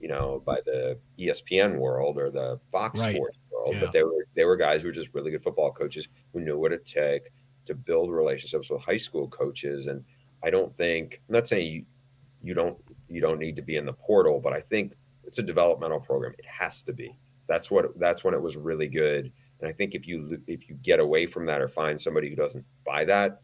you 0.00 0.08
know 0.08 0.42
by 0.44 0.60
the 0.66 0.98
ESPN 1.18 1.78
world 1.78 2.18
or 2.18 2.30
the 2.30 2.60
Fox 2.72 2.98
right. 3.00 3.14
Sports 3.14 3.40
world, 3.50 3.74
yeah. 3.74 3.80
but 3.80 3.92
they 3.92 4.02
were 4.02 4.26
they 4.34 4.44
were 4.44 4.56
guys 4.56 4.82
who 4.82 4.88
were 4.88 4.94
just 4.94 5.14
really 5.14 5.30
good 5.30 5.42
football 5.42 5.72
coaches 5.72 6.08
who 6.32 6.40
knew 6.40 6.58
what 6.58 6.72
it 6.72 6.84
took 6.84 7.30
to 7.66 7.74
build 7.74 8.10
relationships 8.10 8.70
with 8.70 8.82
high 8.82 8.96
school 8.96 9.28
coaches. 9.28 9.86
And 9.86 10.04
I 10.42 10.50
don't 10.50 10.76
think 10.76 11.22
I'm 11.28 11.34
not 11.34 11.48
saying 11.48 11.72
you 11.72 11.84
you 12.42 12.54
don't 12.54 12.76
you 13.08 13.20
don't 13.20 13.38
need 13.38 13.56
to 13.56 13.62
be 13.62 13.76
in 13.76 13.86
the 13.86 13.92
portal, 13.92 14.40
but 14.40 14.52
I 14.52 14.60
think 14.60 14.94
it's 15.24 15.38
a 15.38 15.42
developmental 15.42 16.00
program. 16.00 16.34
It 16.38 16.46
has 16.46 16.82
to 16.84 16.92
be. 16.92 17.18
That's 17.46 17.70
what 17.70 17.98
that's 17.98 18.24
when 18.24 18.34
it 18.34 18.42
was 18.42 18.56
really 18.56 18.88
good. 18.88 19.32
And 19.60 19.68
I 19.68 19.72
think 19.72 19.94
if 19.94 20.06
you 20.06 20.42
if 20.46 20.68
you 20.68 20.74
get 20.82 21.00
away 21.00 21.26
from 21.26 21.46
that 21.46 21.62
or 21.62 21.68
find 21.68 22.00
somebody 22.00 22.28
who 22.28 22.36
doesn't 22.36 22.64
buy 22.84 23.04
that, 23.06 23.40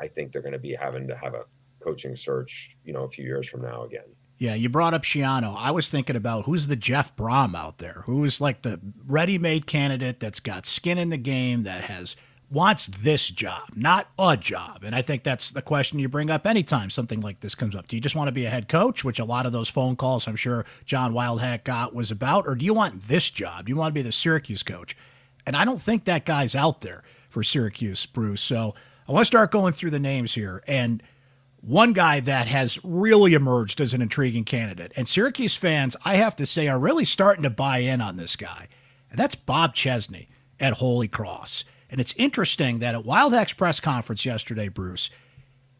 I 0.00 0.08
think 0.08 0.32
they're 0.32 0.42
going 0.42 0.52
to 0.52 0.58
be 0.58 0.74
having 0.74 1.06
to 1.08 1.16
have 1.16 1.34
a 1.34 1.44
coaching 1.80 2.16
search, 2.16 2.76
you 2.84 2.92
know, 2.92 3.04
a 3.04 3.10
few 3.10 3.24
years 3.24 3.48
from 3.48 3.62
now 3.62 3.84
again. 3.84 4.06
Yeah, 4.38 4.54
you 4.54 4.68
brought 4.68 4.94
up 4.94 5.02
Schiano. 5.02 5.54
I 5.56 5.70
was 5.70 5.88
thinking 5.88 6.16
about 6.16 6.44
who's 6.44 6.66
the 6.66 6.76
Jeff 6.76 7.14
Brohm 7.14 7.54
out 7.54 7.78
there, 7.78 8.02
who 8.06 8.24
is 8.24 8.40
like 8.40 8.62
the 8.62 8.80
ready-made 9.06 9.66
candidate 9.66 10.18
that's 10.18 10.40
got 10.40 10.66
skin 10.66 10.98
in 10.98 11.10
the 11.10 11.16
game, 11.16 11.62
that 11.62 11.84
has 11.84 12.16
wants 12.54 12.86
this 12.86 13.28
job, 13.28 13.70
not 13.74 14.08
a 14.18 14.36
job. 14.36 14.84
And 14.84 14.94
I 14.94 15.02
think 15.02 15.24
that's 15.24 15.50
the 15.50 15.60
question 15.60 15.98
you 15.98 16.08
bring 16.08 16.30
up 16.30 16.46
anytime 16.46 16.88
something 16.88 17.20
like 17.20 17.40
this 17.40 17.54
comes 17.54 17.74
up. 17.74 17.88
Do 17.88 17.96
you 17.96 18.00
just 18.00 18.14
want 18.14 18.28
to 18.28 18.32
be 18.32 18.46
a 18.46 18.50
head 18.50 18.68
coach, 18.68 19.04
which 19.04 19.18
a 19.18 19.24
lot 19.24 19.44
of 19.44 19.52
those 19.52 19.68
phone 19.68 19.96
calls 19.96 20.28
I'm 20.28 20.36
sure 20.36 20.64
John 20.84 21.12
Wildhack 21.12 21.64
got 21.64 21.94
was 21.94 22.10
about, 22.10 22.46
or 22.46 22.54
do 22.54 22.64
you 22.64 22.72
want 22.72 23.08
this 23.08 23.28
job? 23.28 23.66
Do 23.66 23.70
you 23.70 23.76
want 23.76 23.90
to 23.90 23.94
be 23.94 24.02
the 24.02 24.12
Syracuse 24.12 24.62
coach? 24.62 24.96
And 25.44 25.56
I 25.56 25.64
don't 25.64 25.82
think 25.82 26.04
that 26.04 26.24
guy's 26.24 26.54
out 26.54 26.80
there 26.80 27.02
for 27.28 27.42
Syracuse, 27.42 28.06
Bruce. 28.06 28.40
So 28.40 28.74
I 29.08 29.12
want 29.12 29.22
to 29.22 29.26
start 29.26 29.50
going 29.50 29.72
through 29.72 29.90
the 29.90 29.98
names 29.98 30.34
here. 30.34 30.62
And 30.68 31.02
one 31.60 31.92
guy 31.92 32.20
that 32.20 32.46
has 32.46 32.78
really 32.84 33.34
emerged 33.34 33.80
as 33.80 33.94
an 33.94 34.00
intriguing 34.00 34.44
candidate, 34.44 34.92
and 34.96 35.08
Syracuse 35.08 35.56
fans, 35.56 35.96
I 36.04 36.16
have 36.16 36.36
to 36.36 36.46
say, 36.46 36.68
are 36.68 36.78
really 36.78 37.04
starting 37.04 37.42
to 37.42 37.50
buy 37.50 37.78
in 37.78 38.00
on 38.00 38.16
this 38.16 38.36
guy. 38.36 38.68
And 39.10 39.18
that's 39.18 39.34
Bob 39.34 39.74
Chesney 39.74 40.28
at 40.60 40.74
Holy 40.74 41.08
Cross. 41.08 41.64
And 41.94 42.00
it's 42.00 42.14
interesting 42.16 42.80
that 42.80 42.96
at 42.96 43.04
Wildhack's 43.04 43.52
press 43.52 43.78
conference 43.78 44.24
yesterday, 44.24 44.66
Bruce, 44.66 45.10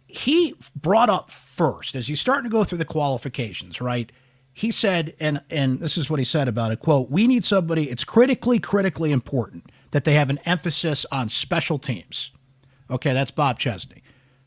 he 0.06 0.54
brought 0.76 1.10
up 1.10 1.28
first, 1.28 1.96
as 1.96 2.06
he's 2.06 2.20
starting 2.20 2.48
to 2.48 2.56
go 2.56 2.62
through 2.62 2.78
the 2.78 2.84
qualifications, 2.84 3.80
right? 3.80 4.12
He 4.52 4.70
said, 4.70 5.16
and 5.18 5.42
and 5.50 5.80
this 5.80 5.98
is 5.98 6.08
what 6.08 6.20
he 6.20 6.24
said 6.24 6.46
about 6.46 6.70
it, 6.70 6.78
quote, 6.78 7.10
we 7.10 7.26
need 7.26 7.44
somebody, 7.44 7.90
it's 7.90 8.04
critically, 8.04 8.60
critically 8.60 9.10
important 9.10 9.72
that 9.90 10.04
they 10.04 10.14
have 10.14 10.30
an 10.30 10.38
emphasis 10.44 11.04
on 11.10 11.30
special 11.30 11.80
teams. 11.80 12.30
Okay, 12.88 13.12
that's 13.12 13.32
Bob 13.32 13.58
Chesney. 13.58 14.04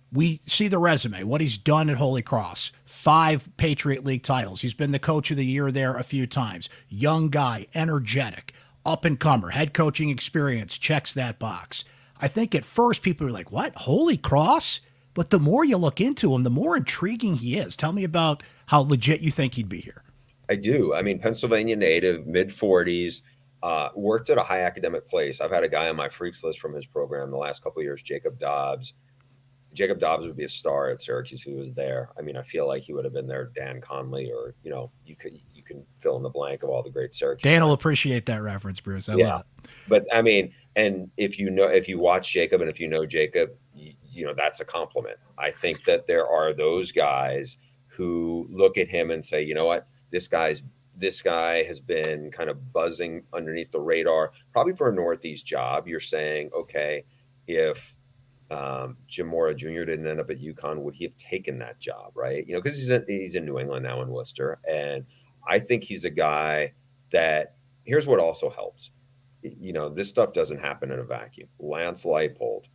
We 0.10 0.40
see 0.46 0.70
the 0.70 0.80
resume, 0.80 1.24
what 1.24 1.42
he's 1.42 1.58
done 1.58 1.90
at 1.90 1.98
Holy 1.98 2.22
Cross. 2.22 2.72
Five 2.86 3.50
Patriot 3.58 4.06
League 4.06 4.24
titles. 4.24 4.62
He's 4.62 4.74
been 4.74 4.94
the 4.94 5.00
coach 5.00 5.32
of 5.32 5.36
the 5.36 5.46
year 5.46 5.70
there 5.70 5.98
a 5.98 6.04
few 6.04 6.28
times. 6.28 6.70
Young 6.88 7.28
guy, 7.28 7.68
energetic 7.76 8.54
up 8.88 9.06
and 9.06 9.20
comer, 9.20 9.50
head 9.50 9.74
coaching 9.74 10.10
experience, 10.10 10.78
checks 10.78 11.14
that 11.14 11.38
box. 11.38 11.84
I 12.20 12.28
think 12.28 12.56
at 12.56 12.66
first 12.66 13.02
people 13.02 13.28
are 13.28 13.32
like, 13.32 13.52
what? 13.52 13.76
Holy 13.76 14.18
cross? 14.18 14.80
But 15.14 15.30
the 15.30 15.40
more 15.40 15.66
you 15.66 15.78
look 15.78 16.00
into 16.00 16.34
him, 16.34 16.44
the 16.44 16.50
more 16.50 16.78
intriguing 16.78 17.36
he 17.36 17.58
is. 17.58 17.76
Tell 17.76 17.92
me 17.92 18.04
about 18.04 18.42
how 18.68 18.80
legit 18.80 19.22
you 19.22 19.30
think 19.30 19.56
he'd 19.56 19.70
be 19.70 19.82
here. 19.82 20.04
I 20.50 20.56
do. 20.56 20.94
I 20.94 21.02
mean, 21.02 21.20
Pennsylvania 21.20 21.76
native, 21.76 22.26
mid 22.26 22.50
40s, 22.50 23.22
uh, 23.64 23.90
worked 23.96 24.30
at 24.30 24.38
a 24.38 24.44
high 24.44 24.62
academic 24.62 25.08
place. 25.08 25.42
I've 25.42 25.52
had 25.52 25.64
a 25.64 25.68
guy 25.68 25.90
on 25.90 25.96
my 25.96 26.08
freaks 26.08 26.44
list 26.44 26.60
from 26.60 26.74
his 26.74 26.86
program 26.86 27.32
the 27.32 27.38
last 27.38 27.64
couple 27.64 27.82
years, 27.84 28.02
Jacob 28.02 28.40
Dobbs. 28.40 28.94
Jacob 29.74 30.00
Dobbs 30.00 30.26
would 30.26 30.38
be 30.38 30.46
a 30.46 30.50
star 30.50 30.90
at 30.90 31.02
Syracuse 31.02 31.42
he 31.42 31.54
was 31.54 31.74
there. 31.74 32.10
I 32.18 32.22
mean, 32.22 32.38
I 32.38 32.42
feel 32.42 32.68
like 32.68 32.84
he 32.84 32.94
would 32.94 33.04
have 33.04 33.14
been 33.14 33.28
there, 33.28 33.52
Dan 33.54 33.82
Conley, 33.82 34.32
or 34.32 34.56
you 34.64 34.72
know, 34.72 34.92
you 35.06 35.16
could 35.16 35.34
can 35.68 35.84
fill 36.00 36.18
in 36.18 36.24
the 36.24 36.30
blank 36.30 36.64
of 36.64 36.70
all 36.70 36.82
the 36.82 36.90
great 36.90 37.14
Syracuse. 37.14 37.44
Dan 37.44 37.62
will 37.62 37.74
appreciate 37.74 38.26
that 38.28 38.42
reference, 38.42 38.80
Bruce. 38.80 39.10
I 39.10 39.16
yeah, 39.16 39.42
but 39.88 40.06
I 40.14 40.22
mean, 40.22 40.54
and 40.76 41.10
if 41.18 41.40
you 41.40 41.50
know, 41.50 41.66
if 41.66 41.88
you 41.90 42.00
watch 42.00 42.32
Jacob, 42.32 42.62
and 42.62 42.70
if 42.70 42.80
you 42.80 42.88
know 42.88 43.06
Jacob, 43.06 43.52
you, 43.74 43.94
you 44.10 44.26
know 44.26 44.34
that's 44.36 44.60
a 44.60 44.66
compliment. 44.66 45.18
I 45.38 45.52
think 45.52 45.84
that 45.86 46.08
there 46.08 46.28
are 46.28 46.54
those 46.54 46.92
guys 46.92 47.58
who 47.88 48.48
look 48.52 48.78
at 48.78 48.88
him 48.88 49.12
and 49.12 49.24
say, 49.24 49.42
you 49.42 49.56
know 49.56 49.66
what, 49.66 49.88
this 50.12 50.28
guy's 50.28 50.64
this 50.96 51.22
guy 51.22 51.64
has 51.64 51.80
been 51.80 52.32
kind 52.32 52.50
of 52.50 52.74
buzzing 52.74 53.24
underneath 53.34 53.72
the 53.72 53.80
radar, 53.80 54.32
probably 54.52 54.76
for 54.76 54.90
a 54.90 54.94
Northeast 54.94 55.46
job. 55.46 55.88
You're 55.88 56.00
saying, 56.00 56.50
okay, 56.56 57.04
if 57.48 57.96
um, 58.50 58.98
Jim 59.08 59.28
Mora 59.28 59.54
Jr. 59.54 59.84
didn't 59.84 60.08
end 60.08 60.20
up 60.20 60.30
at 60.30 60.40
UConn, 60.40 60.80
would 60.80 60.96
he 60.96 61.04
have 61.04 61.16
taken 61.18 61.60
that 61.60 61.80
job? 61.80 62.12
Right? 62.16 62.46
You 62.48 62.54
know, 62.54 62.62
because 62.62 62.78
he's 62.78 62.90
in, 62.90 63.04
he's 63.08 63.36
in 63.36 63.46
New 63.46 63.60
England 63.60 63.84
now 63.84 64.02
in 64.02 64.10
Worcester, 64.10 64.60
and 64.68 65.06
I 65.48 65.60
think 65.60 65.84
he's 65.84 66.06
a 66.06 66.10
guy 66.10 66.74
that. 67.12 67.56
Here's 67.84 68.06
what 68.06 68.20
also 68.20 68.50
helps. 68.50 68.92
You 69.42 69.72
know, 69.72 69.88
this 69.88 70.10
stuff 70.10 70.34
doesn't 70.34 70.60
happen 70.60 70.92
in 70.92 71.00
a 71.00 71.04
vacuum. 71.04 71.48
Lance 71.58 72.04
Leipold, 72.04 72.66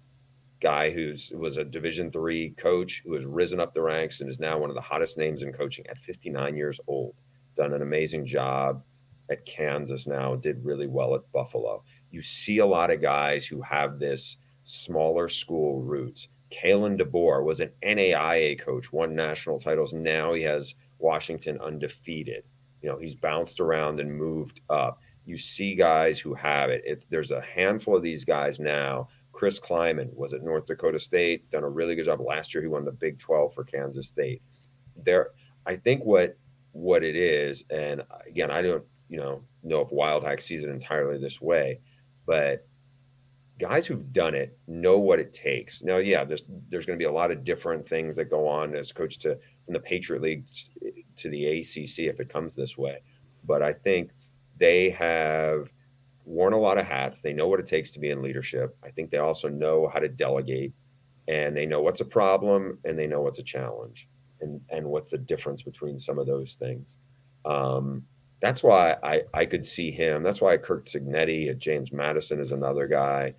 guy 0.61 0.91
who's 0.91 1.31
was 1.35 1.59
a 1.59 1.65
Division 1.65 2.11
three 2.11 2.51
coach 2.51 3.03
who 3.05 3.13
has 3.13 3.27
risen 3.27 3.61
up 3.61 3.75
the 3.75 3.83
ranks 3.83 4.23
and 4.23 4.31
is 4.31 4.41
now 4.41 4.59
one 4.59 4.71
of 4.71 4.75
the 4.75 4.81
hottest 4.81 5.19
names 5.19 5.43
in 5.43 5.53
coaching 5.53 5.87
at 5.89 5.99
59 5.99 6.57
years 6.57 6.81
old 6.87 7.17
done 7.55 7.75
an 7.75 7.83
amazing 7.83 8.25
job 8.25 8.83
at 9.31 9.45
Kansas 9.47 10.07
now, 10.07 10.37
did 10.37 10.65
really 10.65 10.87
well 10.87 11.15
at 11.15 11.31
Buffalo. 11.33 11.83
You 12.11 12.23
see 12.23 12.59
a 12.59 12.67
lot 12.67 12.91
of 12.91 13.01
guys 13.01 13.47
who 13.47 13.61
have 13.63 13.99
this 13.99 14.37
smaller 14.65 15.29
school 15.29 15.83
roots. 15.83 16.29
Kalen 16.51 17.01
DeBoer 17.01 17.45
was 17.45 17.61
an 17.61 17.71
NAIA 17.83 18.61
coach, 18.61 18.93
won 18.93 19.15
national 19.15 19.59
titles. 19.59 19.95
Now 19.95 20.35
he 20.35 20.43
has 20.43 20.75
Washington 20.99 21.59
undefeated. 21.61 22.45
You 22.83 22.91
know, 22.91 22.99
he's 22.99 23.15
bounced 23.15 23.61
around 23.61 24.01
and 24.01 24.13
moved 24.13 24.61
up. 24.69 25.01
You 25.25 25.37
see 25.37 25.75
guys 25.75 26.19
who 26.19 26.35
have 26.35 26.71
it. 26.71 26.83
It's 26.85 27.05
there's 27.05 27.31
a 27.31 27.41
handful 27.41 27.97
of 27.97 28.03
these 28.03 28.25
guys 28.25 28.59
now. 28.59 29.09
Chris 29.33 29.59
Klieman 29.59 30.13
was 30.15 30.35
at 30.35 30.43
North 30.43 30.67
Dakota 30.67 30.99
State, 30.99 31.51
done 31.51 31.65
a 31.65 31.69
really 31.69 31.95
good 31.95 32.05
job. 32.05 32.21
Last 32.21 32.53
year 32.53 32.63
he 32.63 32.69
won 32.69 32.85
the 32.85 32.93
Big 32.93 33.19
12 33.19 33.55
for 33.55 33.65
Kansas 33.65 34.09
State. 34.09 34.43
There, 34.97 35.31
I 35.65 35.77
think 35.77 36.05
what 36.05 36.37
what 36.73 37.05
it 37.05 37.17
is. 37.17 37.65
And 37.71 38.03
again, 38.27 38.51
I 38.51 38.63
don't, 38.63 38.85
you 39.09 39.19
know, 39.19 39.43
know 39.63 39.81
if 39.81 39.91
Wildhack 39.91 40.41
sees 40.41 40.65
it 40.65 40.71
entirely 40.71 41.19
this 41.19 41.41
way, 41.41 41.81
but 42.27 42.67
guys 43.59 43.87
who've 43.87 44.13
done 44.13 44.35
it 44.35 44.59
know 44.67 44.99
what 44.99 45.19
it 45.19 45.33
takes. 45.33 45.83
Now, 45.83 45.99
yeah, 45.99 46.25
there's 46.25 46.45
there's 46.69 46.87
going 46.87 46.99
to 46.99 47.03
be 47.03 47.09
a 47.09 47.13
lot 47.13 47.31
of 47.31 47.45
different 47.45 47.87
things 47.87 48.17
that 48.17 48.27
go 48.27 48.49
on 48.49 48.75
as 48.75 48.93
coach 48.93 49.19
to 49.21 49.39
in 49.69 49.75
the 49.75 49.81
Patriot 49.81 50.23
League 50.23 50.47
to 51.17 51.29
the 51.29 51.47
ACC 51.47 52.01
if 52.01 52.21
it 52.21 52.29
comes 52.29 52.55
this 52.55 52.77
way. 52.77 53.01
But 53.45 53.63
I 53.63 53.73
think 53.73 54.11
they 54.59 54.91
have 54.91 55.73
worn 56.25 56.53
a 56.53 56.59
lot 56.59 56.79
of 56.79 56.87
hats. 56.87 57.21
They 57.21 57.33
know 57.33 57.49
what 57.49 57.61
it 57.61 57.67
takes 57.67 57.91
to 57.93 57.99
be 57.99 58.11
in 58.11 58.23
leadership. 58.23 58.77
I 58.85 58.91
think 58.91 59.11
they 59.11 59.19
also 59.19 59.49
know 59.49 59.89
how 59.93 59.99
to 59.99 60.09
delegate 60.09 60.73
and 61.29 61.57
they 61.57 61.67
know 61.67 61.81
what's 61.81 62.01
a 62.01 62.05
problem 62.05 62.79
and 62.85 62.99
they 62.99 63.07
know 63.07 63.21
what's 63.21 63.39
a 63.39 63.45
challenge 63.45 64.09
and 64.41 64.61
and 64.71 64.87
what's 64.87 65.11
the 65.11 65.19
difference 65.19 65.63
between 65.63 65.99
some 65.99 66.19
of 66.19 66.27
those 66.27 66.55
things. 66.55 66.99
Um, 67.45 68.05
that's 68.41 68.63
why 68.63 68.97
I 69.03 69.23
I 69.33 69.47
could 69.47 69.65
see 69.65 69.91
him. 69.91 70.23
That's 70.23 70.41
why 70.41 70.57
Curt 70.57 70.87
Cignetti, 70.87 71.49
at 71.49 71.59
James 71.59 71.93
Madison 71.93 72.41
is 72.41 72.53
another 72.53 72.87
guy. 72.87 73.35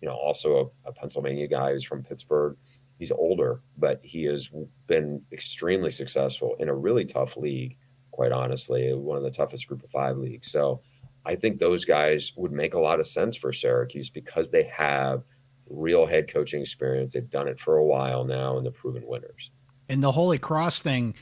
You 0.00 0.08
know, 0.08 0.14
also 0.14 0.72
a, 0.84 0.88
a 0.88 0.92
Pennsylvania 0.92 1.46
guy 1.46 1.72
who's 1.72 1.84
from 1.84 2.02
Pittsburgh. 2.02 2.56
He's 2.98 3.12
older, 3.12 3.60
but 3.76 4.00
he 4.02 4.24
has 4.24 4.50
been 4.86 5.22
extremely 5.32 5.90
successful 5.90 6.56
in 6.58 6.68
a 6.68 6.74
really 6.74 7.04
tough 7.04 7.36
league. 7.36 7.76
Quite 8.10 8.32
honestly, 8.32 8.94
one 8.94 9.18
of 9.18 9.22
the 9.22 9.30
toughest 9.30 9.68
Group 9.68 9.84
of 9.84 9.90
Five 9.90 10.16
leagues. 10.16 10.50
So, 10.50 10.80
I 11.26 11.34
think 11.34 11.58
those 11.58 11.84
guys 11.84 12.32
would 12.36 12.52
make 12.52 12.74
a 12.74 12.78
lot 12.78 13.00
of 13.00 13.06
sense 13.06 13.36
for 13.36 13.52
Syracuse 13.52 14.08
because 14.08 14.48
they 14.48 14.62
have 14.64 15.24
real 15.68 16.06
head 16.06 16.32
coaching 16.32 16.60
experience. 16.60 17.12
They've 17.12 17.28
done 17.28 17.48
it 17.48 17.58
for 17.58 17.78
a 17.78 17.84
while 17.84 18.24
now, 18.24 18.56
and 18.56 18.64
they're 18.64 18.72
proven 18.72 19.02
winners 19.04 19.50
in 19.88 20.00
the 20.00 20.12
Holy 20.12 20.38
Cross 20.38 20.80
thing, 20.80 21.14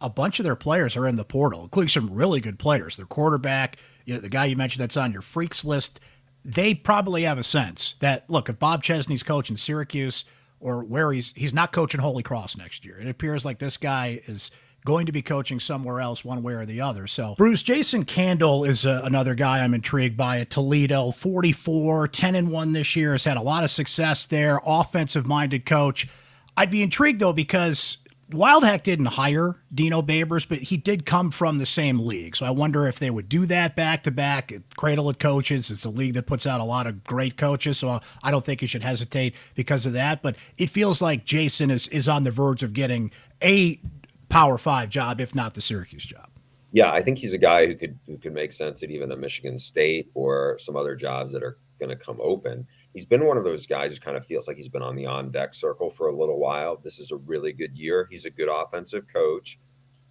a 0.00 0.08
bunch 0.08 0.38
of 0.38 0.44
their 0.44 0.56
players 0.56 0.96
are 0.96 1.06
in 1.06 1.16
the 1.16 1.24
portal, 1.24 1.62
including 1.64 1.88
some 1.88 2.12
really 2.12 2.40
good 2.40 2.58
players. 2.58 2.96
Their 2.96 3.06
quarterback, 3.06 3.76
you 4.04 4.14
know, 4.14 4.20
the 4.20 4.28
guy 4.28 4.46
you 4.46 4.56
mentioned 4.56 4.82
that's 4.82 4.96
on 4.96 5.12
your 5.12 5.22
freaks 5.22 5.64
list, 5.64 6.00
they 6.44 6.74
probably 6.74 7.22
have 7.22 7.38
a 7.38 7.42
sense 7.42 7.94
that 8.00 8.28
look, 8.30 8.48
if 8.48 8.58
Bob 8.58 8.82
Chesney's 8.82 9.22
coaching 9.22 9.56
Syracuse 9.56 10.24
or 10.60 10.84
where 10.84 11.12
he's 11.12 11.32
he's 11.34 11.54
not 11.54 11.72
coaching 11.72 12.00
Holy 12.00 12.22
Cross 12.22 12.56
next 12.56 12.84
year. 12.84 12.98
It 12.98 13.08
appears 13.08 13.44
like 13.44 13.58
this 13.58 13.76
guy 13.76 14.20
is 14.26 14.50
going 14.84 15.06
to 15.06 15.12
be 15.12 15.22
coaching 15.22 15.60
somewhere 15.60 16.00
else 16.00 16.24
one 16.24 16.42
way 16.42 16.54
or 16.54 16.64
the 16.64 16.80
other. 16.80 17.06
So, 17.06 17.34
Bruce 17.36 17.62
Jason 17.62 18.04
Candle 18.04 18.64
is 18.64 18.86
uh, 18.86 19.02
another 19.04 19.34
guy 19.34 19.62
I'm 19.62 19.74
intrigued 19.74 20.16
by 20.16 20.38
at 20.38 20.50
Toledo, 20.50 21.10
44, 21.10 22.08
10 22.08 22.34
and 22.34 22.50
1 22.50 22.72
this 22.72 22.96
year, 22.96 23.12
has 23.12 23.24
had 23.24 23.36
a 23.36 23.42
lot 23.42 23.64
of 23.64 23.70
success 23.70 24.26
there, 24.26 24.60
offensive 24.64 25.26
minded 25.26 25.66
coach. 25.66 26.08
I'd 26.56 26.70
be 26.70 26.82
intrigued 26.82 27.20
though 27.20 27.32
because 27.32 27.98
Wildhack 28.30 28.82
didn't 28.82 29.06
hire 29.06 29.56
Dino 29.74 30.02
Babers, 30.02 30.48
but 30.48 30.58
he 30.58 30.76
did 30.76 31.04
come 31.04 31.30
from 31.30 31.58
the 31.58 31.66
same 31.66 31.98
league. 31.98 32.36
So 32.36 32.46
I 32.46 32.50
wonder 32.50 32.86
if 32.86 32.98
they 32.98 33.10
would 33.10 33.28
do 33.28 33.46
that 33.46 33.76
back 33.76 34.02
to 34.04 34.10
back. 34.10 34.52
Cradle 34.76 35.08
of 35.08 35.18
coaches. 35.18 35.70
It's 35.70 35.84
a 35.84 35.90
league 35.90 36.14
that 36.14 36.26
puts 36.26 36.46
out 36.46 36.60
a 36.60 36.64
lot 36.64 36.86
of 36.86 37.04
great 37.04 37.36
coaches. 37.36 37.78
So 37.78 38.00
I 38.22 38.30
don't 38.30 38.44
think 38.44 38.60
he 38.60 38.66
should 38.66 38.82
hesitate 38.82 39.34
because 39.54 39.86
of 39.86 39.92
that. 39.94 40.22
But 40.22 40.36
it 40.56 40.70
feels 40.70 41.00
like 41.00 41.24
Jason 41.24 41.70
is 41.70 41.88
is 41.88 42.08
on 42.08 42.24
the 42.24 42.30
verge 42.30 42.62
of 42.62 42.72
getting 42.72 43.10
a 43.42 43.80
Power 44.28 44.58
Five 44.58 44.90
job, 44.90 45.20
if 45.20 45.34
not 45.34 45.54
the 45.54 45.60
Syracuse 45.60 46.04
job. 46.04 46.28
Yeah, 46.72 46.92
I 46.92 47.02
think 47.02 47.18
he's 47.18 47.34
a 47.34 47.38
guy 47.38 47.66
who 47.66 47.74
could 47.74 47.98
who 48.06 48.16
could 48.16 48.32
make 48.32 48.52
sense 48.52 48.82
at 48.82 48.90
even 48.90 49.10
a 49.12 49.16
Michigan 49.16 49.58
State 49.58 50.10
or 50.14 50.56
some 50.58 50.76
other 50.76 50.94
jobs 50.94 51.32
that 51.32 51.42
are 51.42 51.58
going 51.80 51.90
to 51.90 51.96
come 51.96 52.18
open 52.22 52.66
he's 52.94 53.06
been 53.06 53.24
one 53.24 53.36
of 53.36 53.44
those 53.44 53.66
guys 53.66 53.94
who 53.94 54.00
kind 54.00 54.16
of 54.16 54.26
feels 54.26 54.48
like 54.48 54.56
he's 54.56 54.68
been 54.68 54.82
on 54.82 54.96
the 54.96 55.06
on 55.06 55.30
deck 55.30 55.54
circle 55.54 55.90
for 55.90 56.08
a 56.08 56.14
little 56.14 56.38
while. 56.38 56.76
This 56.76 56.98
is 56.98 57.12
a 57.12 57.16
really 57.16 57.52
good 57.52 57.76
year. 57.76 58.08
He's 58.10 58.24
a 58.24 58.30
good 58.30 58.48
offensive 58.48 59.06
coach. 59.12 59.58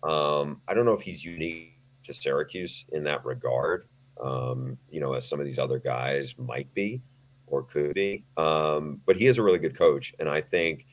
Um, 0.04 0.62
I 0.68 0.74
don't 0.74 0.86
know 0.86 0.94
if 0.94 1.02
he's 1.02 1.24
unique 1.24 1.80
to 2.04 2.14
Syracuse 2.14 2.86
in 2.94 3.04
that 3.04 3.26
regard, 3.26 3.90
um, 4.24 4.78
you 4.90 5.00
know, 5.00 5.14
as 5.14 5.28
some 5.28 5.40
of 5.40 5.46
these 5.46 5.60
other 5.60 5.80
guys 5.80 6.36
might 6.38 6.74
be 6.74 7.02
or 7.48 7.64
could 7.64 7.94
be. 7.94 8.24
Um, 8.38 9.02
but 9.06 9.18
he 9.18 9.26
is 9.26 9.38
a 9.38 9.44
really 9.44 9.60
good 9.60 9.78
coach. 9.78 10.14
And 10.20 10.30
I 10.30 10.42
think 10.42 10.86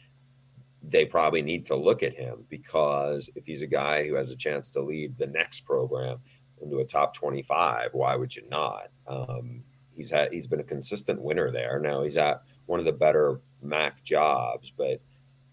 they 0.83 1.05
probably 1.05 1.43
need 1.43 1.67
to 1.67 1.77
look 1.77 2.03
at 2.03 2.15
him 2.15 2.45
because 2.49 3.31
if 3.35 3.47
he's 3.47 3.63
a 3.63 3.67
guy 3.67 4.07
who 4.07 4.15
has 4.15 4.31
a 4.31 4.37
chance 4.37 4.71
to 4.71 4.81
lead 4.81 5.17
the 5.19 5.27
next 5.27 5.61
program 5.61 6.19
into 6.63 6.79
a 6.79 6.85
top 6.85 7.15
25, 7.15 7.91
why 7.93 8.17
would 8.17 8.35
you 8.35 8.43
not? 8.49 8.89
Um, 9.07 9.63
he's 9.97 10.11
had 10.11 10.33
he's 10.33 10.47
been 10.47 10.61
a 10.61 10.65
consistent 10.65 11.21
winner 11.21 11.51
there. 11.51 11.81
Now 11.81 12.03
he's 12.03 12.17
at 12.17 12.43
one 12.67 12.79
of 12.79 12.87
the 12.87 12.93
better 12.93 13.41
MAC 13.63 14.03
jobs, 14.05 14.73
but 14.77 15.01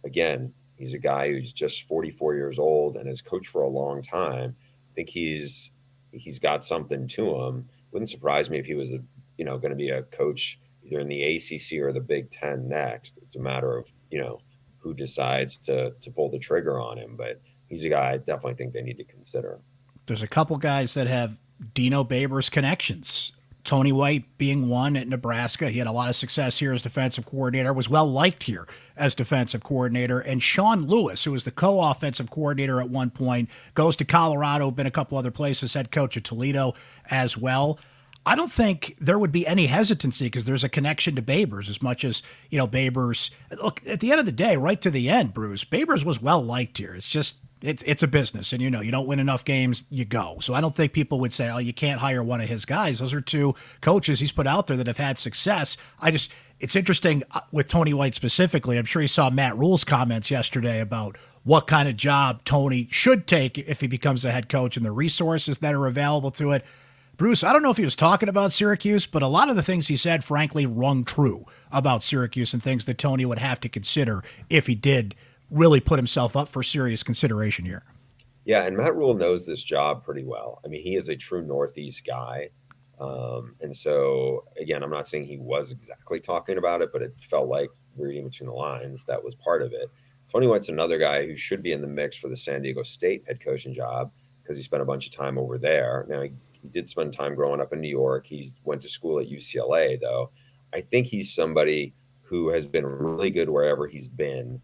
again, 0.03 0.53
he's 0.75 0.93
a 0.93 0.99
guy 0.99 1.29
who's 1.29 1.53
just 1.53 1.87
44 1.87 2.35
years 2.35 2.59
old 2.59 2.97
and 2.97 3.07
has 3.07 3.21
coached 3.21 3.49
for 3.49 3.61
a 3.61 3.69
long 3.69 4.01
time. 4.01 4.55
I 4.91 4.93
think 4.95 5.09
he's 5.09 5.71
he's 6.11 6.39
got 6.39 6.63
something 6.63 7.07
to 7.07 7.35
him. 7.41 7.67
Wouldn't 7.91 8.09
surprise 8.09 8.49
me 8.49 8.59
if 8.59 8.65
he 8.65 8.75
was 8.75 8.93
a 8.93 8.99
you 9.37 9.45
know 9.45 9.57
going 9.57 9.71
to 9.71 9.77
be 9.77 9.89
a 9.89 10.03
coach 10.03 10.59
either 10.83 10.99
in 10.99 11.07
the 11.07 11.23
ACC 11.23 11.81
or 11.81 11.93
the 11.93 12.01
Big 12.01 12.29
Ten 12.29 12.67
next. 12.67 13.17
It's 13.19 13.35
a 13.35 13.39
matter 13.39 13.77
of 13.77 13.91
you 14.11 14.21
know 14.21 14.39
who 14.77 14.93
decides 14.93 15.57
to 15.59 15.93
to 16.01 16.11
pull 16.11 16.29
the 16.29 16.39
trigger 16.39 16.79
on 16.79 16.97
him, 16.97 17.15
but 17.15 17.41
he's 17.67 17.85
a 17.85 17.89
guy 17.89 18.11
I 18.11 18.17
definitely 18.17 18.55
think 18.55 18.73
they 18.73 18.81
need 18.81 18.97
to 18.97 19.05
consider. 19.05 19.59
There's 20.05 20.21
a 20.23 20.27
couple 20.27 20.57
guys 20.57 20.93
that 20.95 21.07
have 21.07 21.37
Dino 21.73 22.03
Babers 22.03 22.51
connections. 22.51 23.31
Tony 23.63 23.93
White 23.93 24.37
being 24.37 24.67
one 24.67 24.97
at 24.97 25.07
Nebraska. 25.07 25.69
He 25.69 25.79
had 25.79 25.87
a 25.87 25.91
lot 25.91 26.09
of 26.09 26.15
success 26.15 26.57
here 26.57 26.73
as 26.73 26.81
defensive 26.81 27.25
coordinator, 27.25 27.71
was 27.71 27.89
well 27.89 28.09
liked 28.09 28.43
here 28.43 28.67
as 28.97 29.15
defensive 29.15 29.63
coordinator. 29.63 30.19
And 30.19 30.43
Sean 30.43 30.85
Lewis, 30.85 31.23
who 31.23 31.31
was 31.31 31.45
the 31.45 31.51
co 31.51 31.79
offensive 31.79 32.29
coordinator 32.29 32.81
at 32.81 32.89
one 32.89 33.09
point, 33.09 33.49
goes 33.73 33.95
to 33.97 34.05
Colorado, 34.05 34.69
been 34.69 34.87
a 34.87 34.91
couple 34.91 35.17
other 35.17 35.31
places, 35.31 35.73
head 35.73 35.91
coach 35.91 36.17
at 36.17 36.25
Toledo 36.25 36.73
as 37.09 37.37
well. 37.37 37.79
I 38.25 38.35
don't 38.35 38.51
think 38.51 38.95
there 38.99 39.19
would 39.19 39.33
be 39.33 39.45
any 39.45 39.67
hesitancy 39.67 40.25
because 40.25 40.45
there's 40.45 40.63
a 40.63 40.69
connection 40.69 41.15
to 41.15 41.21
Babers 41.21 41.69
as 41.69 41.81
much 41.81 42.05
as, 42.05 42.23
you 42.49 42.57
know, 42.57 42.67
Babers. 42.67 43.31
Look, 43.61 43.81
at 43.85 43.99
the 43.99 44.11
end 44.11 44.19
of 44.19 44.25
the 44.25 44.31
day, 44.31 44.55
right 44.55 44.79
to 44.81 44.89
the 44.89 45.09
end, 45.09 45.33
Bruce, 45.33 45.65
Babers 45.65 46.05
was 46.05 46.21
well 46.21 46.41
liked 46.41 46.77
here. 46.77 46.93
It's 46.93 47.09
just 47.09 47.35
it's 47.63 47.81
it's 47.85 48.03
a 48.03 48.07
business, 48.07 48.51
and 48.51 48.61
you 48.61 48.69
know 48.69 48.81
you 48.81 48.91
don't 48.91 49.07
win 49.07 49.19
enough 49.19 49.45
games, 49.45 49.85
you 49.89 50.03
go. 50.03 50.37
So 50.41 50.53
I 50.53 50.59
don't 50.59 50.75
think 50.75 50.91
people 50.91 51.21
would 51.21 51.33
say, 51.33 51.49
"Oh, 51.49 51.59
you 51.59 51.73
can't 51.73 52.01
hire 52.01 52.21
one 52.21 52.41
of 52.41 52.49
his 52.49 52.65
guys." 52.65 52.99
Those 52.99 53.13
are 53.13 53.21
two 53.21 53.55
coaches 53.79 54.19
he's 54.19 54.33
put 54.33 54.45
out 54.45 54.67
there 54.67 54.75
that 54.75 54.87
have 54.87 54.97
had 54.97 55.17
success. 55.17 55.77
I 56.01 56.11
just 56.11 56.29
it's 56.59 56.75
interesting 56.75 57.23
uh, 57.31 57.39
with 57.53 57.69
Tony 57.69 57.93
White 57.93 58.15
specifically. 58.15 58.77
I'm 58.77 58.85
sure 58.85 59.01
you 59.01 59.07
saw 59.07 59.29
Matt 59.29 59.57
Rhule's 59.57 59.85
comments 59.85 60.29
yesterday 60.29 60.81
about 60.81 61.17
what 61.45 61.65
kind 61.65 61.87
of 61.87 61.95
job 61.95 62.43
Tony 62.43 62.89
should 62.91 63.27
take 63.27 63.57
if 63.57 63.79
he 63.79 63.87
becomes 63.87 64.25
a 64.25 64.31
head 64.31 64.49
coach 64.49 64.75
and 64.75 64.85
the 64.85 64.91
resources 64.91 65.59
that 65.59 65.73
are 65.73 65.87
available 65.87 66.31
to 66.31 66.51
it. 66.51 66.65
Bruce, 67.15 67.43
I 67.43 67.53
don't 67.53 67.63
know 67.63 67.71
if 67.71 67.77
he 67.77 67.85
was 67.85 67.95
talking 67.95 68.27
about 68.27 68.51
Syracuse, 68.51 69.05
but 69.05 69.21
a 69.21 69.27
lot 69.27 69.49
of 69.49 69.55
the 69.55 69.63
things 69.63 69.87
he 69.87 69.95
said, 69.95 70.23
frankly, 70.23 70.65
rung 70.65 71.05
true 71.05 71.45
about 71.71 72.03
Syracuse 72.03 72.53
and 72.53 72.61
things 72.61 72.85
that 72.85 72.97
Tony 72.97 73.23
would 73.25 73.39
have 73.39 73.59
to 73.61 73.69
consider 73.69 74.23
if 74.49 74.67
he 74.67 74.75
did 74.75 75.15
really 75.53 75.79
put 75.79 75.99
himself 75.99 76.35
up 76.35 76.49
for 76.49 76.63
serious 76.63 77.03
consideration 77.03 77.65
here. 77.65 77.83
Yeah, 78.45 78.63
and 78.63 78.75
Matt 78.75 78.95
Rhule 78.95 79.13
knows 79.13 79.45
this 79.45 79.63
job 79.63 80.03
pretty 80.03 80.23
well. 80.25 80.59
I 80.65 80.67
mean, 80.67 80.81
he 80.81 80.95
is 80.95 81.09
a 81.09 81.15
true 81.15 81.43
Northeast 81.43 82.05
guy. 82.05 82.49
Um, 82.99 83.55
and 83.61 83.73
so, 83.73 84.45
again, 84.59 84.83
I'm 84.83 84.89
not 84.89 85.07
saying 85.07 85.25
he 85.25 85.37
was 85.37 85.71
exactly 85.71 86.19
talking 86.19 86.57
about 86.57 86.81
it, 86.81 86.89
but 86.91 87.01
it 87.01 87.13
felt 87.21 87.47
like 87.47 87.69
reading 87.95 88.25
between 88.25 88.49
the 88.49 88.55
lines 88.55 89.05
that 89.05 89.23
was 89.23 89.35
part 89.35 89.61
of 89.61 89.71
it. 89.71 89.89
Tony 90.27 90.47
White's 90.47 90.69
another 90.69 90.97
guy 90.97 91.25
who 91.25 91.35
should 91.35 91.63
be 91.63 91.71
in 91.71 91.81
the 91.81 91.87
mix 91.87 92.17
for 92.17 92.27
the 92.27 92.35
San 92.35 92.61
Diego 92.61 92.83
State 92.83 93.23
head 93.27 93.39
coaching 93.39 93.73
job 93.73 94.11
because 94.41 94.57
he 94.57 94.63
spent 94.63 94.81
a 94.81 94.85
bunch 94.85 95.05
of 95.05 95.13
time 95.13 95.37
over 95.37 95.57
there. 95.57 96.05
Now, 96.09 96.21
he 96.21 96.33
he 96.63 96.69
did 96.69 96.89
spend 96.89 97.13
time 97.13 97.35
growing 97.35 97.59
up 97.61 97.73
in 97.73 97.81
New 97.81 97.89
York. 97.89 98.25
He 98.25 98.49
went 98.63 98.81
to 98.81 98.89
school 98.89 99.19
at 99.19 99.29
UCLA, 99.29 99.99
though. 99.99 100.31
I 100.73 100.79
think 100.79 101.07
he's 101.07 101.35
somebody 101.35 101.93
who 102.21 102.49
has 102.49 102.65
been 102.65 102.85
really 102.85 103.29
good 103.29 103.49
wherever 103.49 103.85
he's 103.85 104.07
been. 104.07 104.61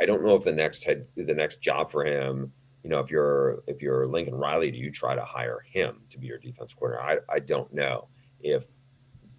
I 0.00 0.06
don't 0.06 0.24
know 0.24 0.34
if 0.34 0.44
the 0.44 0.52
next 0.52 0.84
head, 0.84 1.06
the 1.16 1.34
next 1.34 1.60
job 1.60 1.90
for 1.90 2.04
him, 2.04 2.52
you 2.82 2.90
know, 2.90 3.00
if 3.00 3.10
you're 3.10 3.62
if 3.66 3.82
you're 3.82 4.06
Lincoln 4.06 4.34
Riley, 4.34 4.70
do 4.70 4.78
you 4.78 4.90
try 4.90 5.14
to 5.14 5.24
hire 5.24 5.60
him 5.60 6.00
to 6.10 6.18
be 6.18 6.26
your 6.26 6.38
defense 6.38 6.72
coordinator? 6.72 7.24
I, 7.30 7.34
I 7.34 7.38
don't 7.40 7.72
know. 7.72 8.08
If 8.40 8.66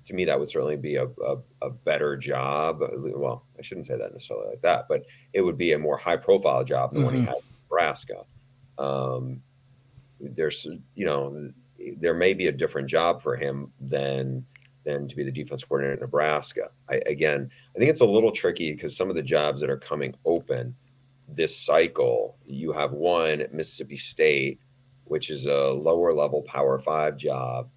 to 0.05 0.13
me 0.13 0.25
that 0.25 0.39
would 0.39 0.49
certainly 0.49 0.77
be 0.77 0.95
a, 0.95 1.05
a, 1.05 1.37
a 1.61 1.69
better 1.69 2.15
job. 2.17 2.81
Well, 2.81 3.45
I 3.57 3.61
shouldn't 3.61 3.87
say 3.87 3.97
that 3.97 4.11
necessarily 4.11 4.49
like 4.49 4.61
that, 4.61 4.87
but 4.87 5.05
it 5.33 5.41
would 5.41 5.57
be 5.57 5.73
a 5.73 5.79
more 5.79 5.97
high 5.97 6.17
profile 6.17 6.63
job 6.63 6.91
than 6.91 7.01
mm-hmm. 7.01 7.05
what 7.05 7.15
he 7.15 7.21
had 7.21 7.35
in 7.35 7.43
Nebraska. 7.63 8.23
Um, 8.77 9.41
there's 10.19 10.67
you 10.93 11.05
know 11.05 11.51
there 11.97 12.13
may 12.13 12.33
be 12.33 12.47
a 12.47 12.51
different 12.51 12.87
job 12.87 13.23
for 13.23 13.35
him 13.35 13.71
than 13.79 14.45
than 14.83 15.07
to 15.07 15.15
be 15.15 15.23
the 15.23 15.31
defense 15.31 15.63
coordinator 15.63 15.93
in 15.95 15.99
Nebraska. 15.99 16.69
I, 16.89 17.01
again, 17.05 17.49
I 17.75 17.79
think 17.79 17.89
it's 17.89 18.01
a 18.01 18.05
little 18.05 18.31
tricky 18.31 18.71
because 18.71 18.95
some 18.95 19.09
of 19.09 19.15
the 19.15 19.21
jobs 19.21 19.61
that 19.61 19.69
are 19.69 19.77
coming 19.77 20.15
open 20.25 20.75
this 21.27 21.55
cycle, 21.55 22.37
you 22.45 22.71
have 22.71 22.91
one 22.91 23.41
at 23.41 23.53
Mississippi 23.53 23.95
State, 23.95 24.59
which 25.05 25.29
is 25.29 25.45
a 25.45 25.71
lower 25.71 26.13
level 26.13 26.41
Power 26.43 26.79
Five 26.79 27.17
job, 27.17 27.69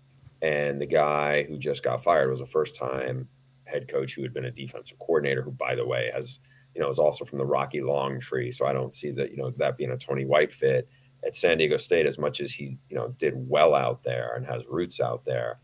and 0.43 0.81
the 0.81 0.87
guy 0.87 1.45
who 1.45 1.59
just 1.59 1.83
got 1.83 2.03
fired 2.03 2.31
was 2.31 2.41
a 2.41 2.47
first 2.47 2.75
time 2.75 3.29
head 3.65 3.89
coach 3.89 4.15
who 4.15 4.23
had 4.23 4.35
been 4.35 4.45
a 4.47 4.51
defensive 4.51 4.99
coordinator, 4.99 5.43
who, 5.43 5.51
by 5.51 5.75
the 5.75 5.87
way, 5.87 6.11
has 6.15 6.41
you 6.75 6.81
know 6.81 6.89
is 6.89 6.99
also 6.99 7.25
from 7.25 7.39
the 7.39 7.47
Rocky 7.47 7.81
Long 7.81 8.19
Tree. 8.21 8.51
So 8.51 8.67
I 8.67 8.73
don't 8.73 8.95
see 8.95 9.11
that 9.13 9.31
you 9.31 9.37
know 9.37 9.51
that 9.57 9.77
being 9.77 9.91
a 9.91 9.97
Tony 9.97 10.25
White 10.25 10.53
fit 10.53 10.89
at 11.25 11.35
San 11.35 11.59
Diego 11.59 11.77
State, 11.77 12.07
as 12.07 12.19
much 12.19 12.41
as 12.41 12.53
he 12.53 12.79
you 12.89 12.97
know 12.97 13.09
did 13.19 13.35
well 13.37 13.75
out 13.75 14.03
there 14.03 14.35
and 14.37 14.47
has 14.47 14.67
roots 14.67 15.01
out 15.01 15.25
there, 15.25 15.59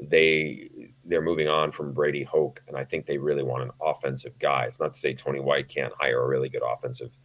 they 0.00 0.68
they're 1.04 1.22
moving 1.22 1.48
on 1.48 1.72
from 1.72 1.92
Brady 1.92 2.22
Hoke, 2.22 2.62
and 2.68 2.76
I 2.76 2.84
think 2.84 3.06
they 3.06 3.18
really 3.18 3.42
want 3.42 3.62
an 3.62 3.70
offensive 3.80 4.38
guy. 4.38 4.64
It's 4.64 4.80
not 4.80 4.94
to 4.94 5.00
say 5.00 5.14
Tony 5.14 5.40
White 5.40 5.68
can't 5.68 5.92
hire 5.98 6.22
a 6.22 6.28
really 6.28 6.48
good 6.48 6.62
offensive 6.62 7.16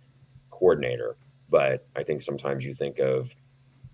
coordinator, 0.49 1.17
but 1.49 1.87
I 1.95 2.03
think 2.03 2.21
sometimes 2.21 2.65
you 2.65 2.73
think 2.73 2.99
of 2.99 3.33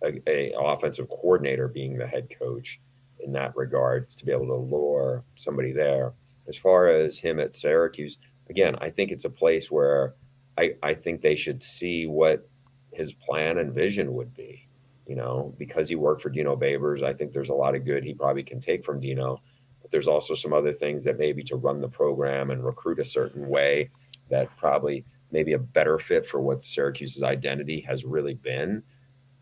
a, 0.04 0.22
a 0.28 0.54
offensive 0.58 1.10
coordinator 1.10 1.68
being 1.68 1.98
the 1.98 2.08
head 2.08 2.34
coach 2.38 2.80
in 3.20 3.32
that 3.34 3.56
regard 3.56 4.10
to 4.10 4.26
be 4.26 4.32
able 4.32 4.48
to 4.48 4.56
lure 4.56 5.24
somebody 5.36 5.72
there. 5.72 6.14
As 6.48 6.58
far 6.58 6.88
as 6.88 7.18
him 7.20 7.40
at 7.40 7.56
Syracuse, 7.56 8.18
again, 8.50 8.76
I 8.82 8.90
think 8.90 9.12
it's 9.12 9.26
a 9.26 9.30
place 9.30 9.70
where 9.70 10.16
I, 10.58 10.76
I 10.82 10.94
think 10.94 11.22
they 11.22 11.36
should 11.36 11.62
see 11.62 12.08
what 12.08 12.50
his 12.92 13.14
plan 13.14 13.58
and 13.58 13.74
vision 13.74 14.14
would 14.14 14.34
be. 14.34 14.68
You 15.12 15.18
know, 15.18 15.54
because 15.58 15.90
he 15.90 15.96
worked 15.96 16.22
for 16.22 16.30
Dino 16.30 16.56
Babers, 16.56 17.04
I 17.04 17.12
think 17.12 17.34
there's 17.34 17.50
a 17.50 17.54
lot 17.54 17.76
of 17.76 17.84
good 17.84 18.02
he 18.02 18.14
probably 18.14 18.44
can 18.44 18.62
take 18.62 18.86
from 18.86 19.02
Dino. 19.02 19.42
But 19.82 19.92
there's 19.92 20.08
also 20.08 20.36
some 20.36 20.54
other 20.54 20.72
things 20.72 21.04
that 21.04 21.20
maybe 21.20 21.44
to 21.44 21.58
run 21.58 21.82
the 21.82 21.90
program 21.90 22.50
and 22.50 22.64
recruit 22.64 22.98
a 22.98 23.04
certain 23.04 23.50
way 23.50 23.90
that 24.30 24.56
probably 24.56 25.04
maybe 25.30 25.52
a 25.52 25.60
better 25.60 26.00
fit 26.00 26.26
for 26.26 26.40
what 26.40 26.64
Syracuse's 26.64 27.24
identity 27.24 27.82
has 27.82 28.06
really 28.06 28.36
been. 28.36 28.84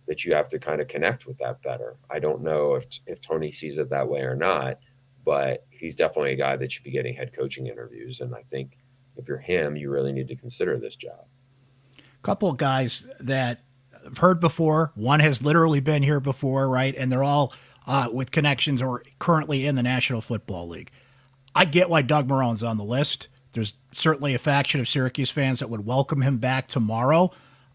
That 0.08 0.25
you 0.25 0.34
have 0.34 0.49
to 0.49 0.58
kind 0.58 0.82
of 0.82 0.88
connect 0.88 1.27
with 1.27 1.38
that 1.38 1.62
better. 1.62 1.97
I 2.10 2.17
don't 2.17 2.41
know 2.41 2.73
if 2.73 2.86
if 3.05 3.21
Tony 3.21 3.51
sees 3.51 3.77
it 3.77 3.91
that 3.91 4.10
way 4.10 4.21
or 4.21 4.36
not, 4.36 4.79
but 5.23 5.67
he's 5.69 5.95
definitely 5.95 6.32
a 6.32 6.36
guy 6.36 6.55
that 6.55 6.71
should 6.71 6.84
be 6.84 6.89
getting 6.89 7.13
head 7.13 7.32
coaching 7.32 7.67
interviews. 7.67 8.21
And 8.21 8.34
I 8.34 8.41
think 8.41 8.79
if 9.17 9.27
you're 9.27 9.38
him, 9.38 9.75
you 9.75 9.91
really 9.91 10.13
need 10.13 10.29
to 10.29 10.36
consider 10.36 10.79
this 10.79 10.95
job 10.95 11.27
couple 12.21 12.49
of 12.49 12.58
guys 12.58 13.08
that 13.19 13.62
I've 14.05 14.17
heard 14.17 14.39
before. 14.39 14.91
One 14.95 15.19
has 15.19 15.41
literally 15.41 15.79
been 15.79 16.03
here 16.03 16.19
before, 16.19 16.69
right? 16.69 16.95
And 16.95 17.12
they're 17.12 17.23
all 17.23 17.53
uh, 17.85 18.09
with 18.12 18.31
connections 18.31 18.81
or 18.81 19.03
currently 19.17 19.65
in 19.65 19.75
the 19.75 19.83
National 19.83 20.21
Football 20.21 20.67
League. 20.67 20.91
I 21.55 21.65
get 21.65 21.89
why 21.89 22.01
Doug 22.01 22.27
Marrone's 22.27 22.63
on 22.63 22.77
the 22.77 22.83
list. 22.83 23.27
There's 23.53 23.73
certainly 23.93 24.35
a 24.35 24.39
faction 24.39 24.79
of 24.79 24.88
Syracuse 24.88 25.31
fans 25.31 25.59
that 25.59 25.69
would 25.69 25.85
welcome 25.85 26.21
him 26.21 26.38
back 26.38 26.67
tomorrow. 26.67 27.31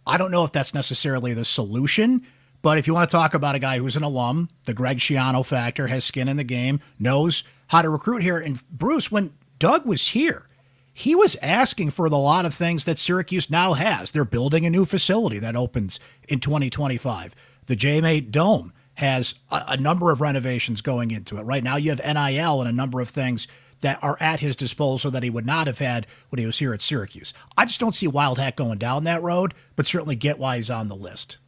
I 0.06 0.16
don't 0.16 0.30
know 0.30 0.44
if 0.44 0.52
that's 0.52 0.74
necessarily 0.74 1.34
the 1.34 1.44
solution, 1.44 2.26
but 2.62 2.78
if 2.78 2.86
you 2.86 2.94
want 2.94 3.10
to 3.10 3.16
talk 3.16 3.34
about 3.34 3.54
a 3.54 3.58
guy 3.58 3.78
who's 3.78 3.96
an 3.96 4.02
alum, 4.02 4.48
the 4.66 4.74
Greg 4.74 4.98
Schiano 4.98 5.44
factor, 5.44 5.88
has 5.88 6.04
skin 6.04 6.28
in 6.28 6.36
the 6.36 6.44
game, 6.44 6.80
knows 6.98 7.42
how 7.68 7.82
to 7.82 7.88
recruit 7.88 8.22
here. 8.22 8.38
And 8.38 8.62
Bruce, 8.70 9.10
when 9.10 9.32
Doug 9.58 9.84
was 9.84 10.08
here, 10.08 10.46
he 10.96 11.16
was 11.16 11.36
asking 11.42 11.90
for 11.90 12.06
a 12.06 12.10
lot 12.10 12.46
of 12.46 12.54
things 12.54 12.84
that 12.84 13.00
Syracuse 13.00 13.50
now 13.50 13.74
has. 13.74 14.12
They're 14.12 14.24
building 14.24 14.64
a 14.64 14.70
new 14.70 14.84
facility 14.84 15.40
that 15.40 15.56
opens 15.56 15.98
in 16.28 16.38
2025. 16.38 17.34
The 17.66 17.76
JMA 17.76 18.30
Dome 18.30 18.72
has 18.94 19.34
a, 19.50 19.64
a, 19.68 19.76
number 19.76 20.12
of 20.12 20.20
renovations 20.20 20.80
going 20.80 21.10
into 21.10 21.36
it. 21.36 21.42
Right 21.42 21.64
now, 21.64 21.74
you 21.74 21.90
have 21.90 21.98
NIL 21.98 22.60
and 22.60 22.68
a 22.68 22.72
number 22.72 23.00
of 23.00 23.08
things 23.08 23.48
that 23.80 23.98
are 24.04 24.16
at 24.20 24.38
his 24.38 24.54
disposal 24.54 25.10
that 25.10 25.24
he 25.24 25.30
would 25.30 25.44
not 25.44 25.66
have 25.66 25.80
had 25.80 26.06
when 26.28 26.38
he 26.38 26.46
was 26.46 26.60
here 26.60 26.72
at 26.72 26.80
Syracuse. 26.80 27.34
I 27.58 27.64
just 27.64 27.80
don't 27.80 27.94
see 27.94 28.06
Wildhack 28.06 28.54
going 28.54 28.78
down 28.78 29.02
that 29.04 29.20
road, 29.20 29.52
but 29.74 29.86
certainly 29.86 30.14
get 30.14 30.38
why 30.38 30.56
he's 30.56 30.70
on 30.70 30.86
the 30.86 30.94
list. 30.94 31.38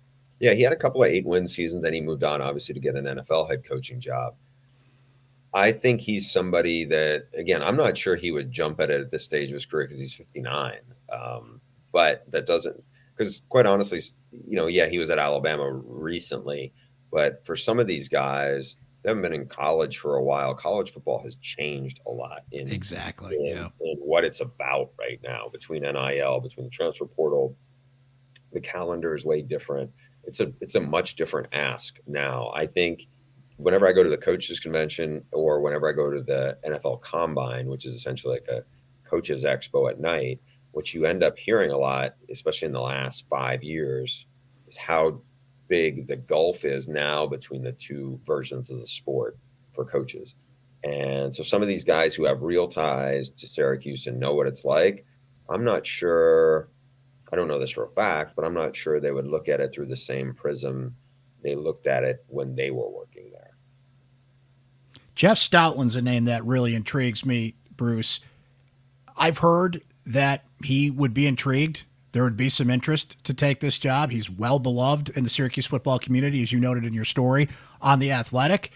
Yeah, 0.41 0.55
he 0.55 0.63
had 0.63 0.73
a 0.73 0.77
couple 0.77 1.05
of 1.05 1.11
eight 1.11 1.25
win 1.25 1.47
seasons, 1.47 1.85
then 1.85 1.95
he 1.95 2.01
moved 2.01 2.25
on, 2.25 2.43
obviously, 2.43 2.75
to 2.75 2.81
get 2.81 2.97
an 2.97 3.05
NFL 3.05 3.49
head 3.49 3.65
coaching 3.65 4.01
job. 4.01 4.35
I 5.57 5.73
think 5.73 6.03
he's 6.03 6.31
somebody 6.31 6.85
that, 6.85 7.29
again, 7.33 7.63
I'm 7.63 7.77
not 7.77 7.97
sure 7.97 8.15
he 8.15 8.31
would 8.31 8.53
jump 8.53 8.79
at 8.79 8.91
it 8.91 9.01
at 9.01 9.11
this 9.11 9.25
stage 9.25 9.49
of 9.49 9.55
his 9.55 9.65
career 9.65 9.87
because 9.87 9.99
he's 9.99 10.13
59. 10.13 10.75
Um, 11.11 11.63
but 11.93 12.31
that 12.31 12.45
doesn't, 12.45 12.85
because 13.17 13.41
quite 13.49 13.65
honestly, 13.65 14.01
you 14.31 14.55
know, 14.55 14.67
yeah, 14.67 14.85
he 14.85 14.99
was 14.99 15.09
at 15.09 15.19
Alabama 15.19 15.73
recently, 15.73 16.75
but 17.11 17.43
for 17.47 17.57
some 17.57 17.79
of 17.79 17.87
these 17.87 18.07
guys, 18.07 18.77
they 19.03 19.09
haven't 19.09 19.23
been 19.23 19.33
in 19.33 19.47
college 19.47 19.97
for 19.97 20.17
a 20.17 20.23
while. 20.23 20.55
College 20.55 20.91
football 20.91 21.23
has 21.23 21.37
changed 21.37 22.01
a 22.07 22.11
lot 22.11 22.43
in 22.53 22.69
exactly 22.69 23.37
in, 23.37 23.57
yeah. 23.57 23.69
in 23.81 23.97
what 24.01 24.25
it's 24.25 24.41
about 24.41 24.91
right 24.99 25.21
now 25.23 25.49
between 25.51 25.85
NIL, 25.85 26.41
between 26.41 26.65
the 26.65 26.71
transfer 26.71 27.07
portal. 27.07 27.57
The 28.53 28.61
calendar 28.61 29.15
is 29.15 29.25
way 29.25 29.41
different. 29.41 29.91
It's 30.25 30.41
a 30.41 30.53
it's 30.61 30.75
a 30.75 30.81
much 30.81 31.15
different 31.15 31.49
ask 31.53 31.99
now. 32.07 32.51
I 32.53 32.67
think 32.67 33.07
whenever 33.57 33.87
I 33.87 33.93
go 33.93 34.03
to 34.03 34.11
the 34.11 34.17
coaches 34.17 34.61
convention 34.61 35.25
or 35.33 35.61
whenever 35.61 35.89
I 35.89 35.93
go 35.93 36.11
to 36.11 36.23
the 36.23 36.59
NFL 36.67 37.01
combine, 37.01 37.69
which 37.69 37.87
is 37.87 37.95
essentially 37.95 38.35
like 38.35 38.49
a 38.49 38.65
coaches 39.09 39.45
expo 39.45 39.91
at 39.91 40.01
night, 40.01 40.41
what 40.73 40.93
you 40.93 41.07
end 41.07 41.23
up 41.23 41.39
hearing 41.39 41.71
a 41.71 41.77
lot, 41.77 42.17
especially 42.31 42.67
in 42.67 42.73
the 42.73 42.81
last 42.81 43.25
five 43.31 43.63
years, 43.63 44.27
is 44.69 44.77
how 44.77 45.21
big 45.69 46.07
the 46.07 46.17
gulf 46.17 46.65
is 46.65 46.87
now 46.87 47.27
between 47.27 47.63
the 47.63 47.73
two 47.73 48.21
versions 48.25 48.71
of 48.71 48.79
the 48.79 48.87
sport 48.87 49.39
for 49.73 49.85
coaches. 49.85 50.35
And 50.85 51.35
so 51.35 51.43
some 51.43 51.63
of 51.63 51.69
these 51.69 51.83
guys 51.83 52.15
who 52.15 52.25
have 52.25 52.43
real 52.43 52.69
ties 52.69 53.31
to 53.31 53.47
Syracuse 53.47 54.07
and 54.07 54.21
know 54.21 54.35
what 54.35 54.47
it's 54.47 54.65
like, 54.65 55.05
I'm 55.49 55.65
not 55.65 55.87
sure, 55.87 56.69
I 57.33 57.37
don't 57.37 57.49
know 57.49 57.59
this 57.59 57.71
for 57.71 57.85
a 57.85 57.91
fact, 57.91 58.35
but 58.37 58.45
I'm 58.45 58.55
not 58.55 58.77
sure 58.77 59.01
they 59.01 59.13
would 59.13 59.27
look 59.27 59.49
at 59.49 59.61
it 59.61 59.73
through 59.73 59.87
the 59.87 59.97
same 59.97 60.35
prism 60.35 60.95
they 61.43 61.55
looked 61.55 61.87
at 61.87 62.05
it 62.05 62.25
when 62.29 62.55
they 62.55 62.71
were 62.71 62.91
working 62.91 63.31
there. 63.33 63.46
Jeff 65.17 65.39
Stoutland's 65.39 65.97
a 65.97 66.03
name 66.03 66.27
that 66.27 66.45
really 66.45 66.75
intrigues 66.75 67.25
me, 67.25 67.55
Bruce. 67.75 68.21
I've 69.17 69.39
heard 69.39 69.83
that 70.05 70.45
he 70.63 70.91
would 70.91 71.15
be 71.15 71.27
intrigued. 71.27 71.85
There 72.13 72.23
would 72.23 72.37
be 72.37 72.51
some 72.51 72.71
interest 72.71 73.17
to 73.25 73.35
take 73.35 73.61
this 73.61 73.79
job. 73.79 74.11
He's 74.11 74.31
well 74.31 74.59
beloved 74.59 75.09
in 75.11 75.25
the 75.25 75.31
Syracuse 75.31 75.67
football 75.67 75.99
community, 75.99 76.43
as 76.43 76.53
you 76.53 76.61
noted 76.61 76.85
in 76.85 76.95
your 76.95 77.05
story 77.05 77.49
on 77.81 77.99
the 77.99 78.13
Athletic. 78.13 78.71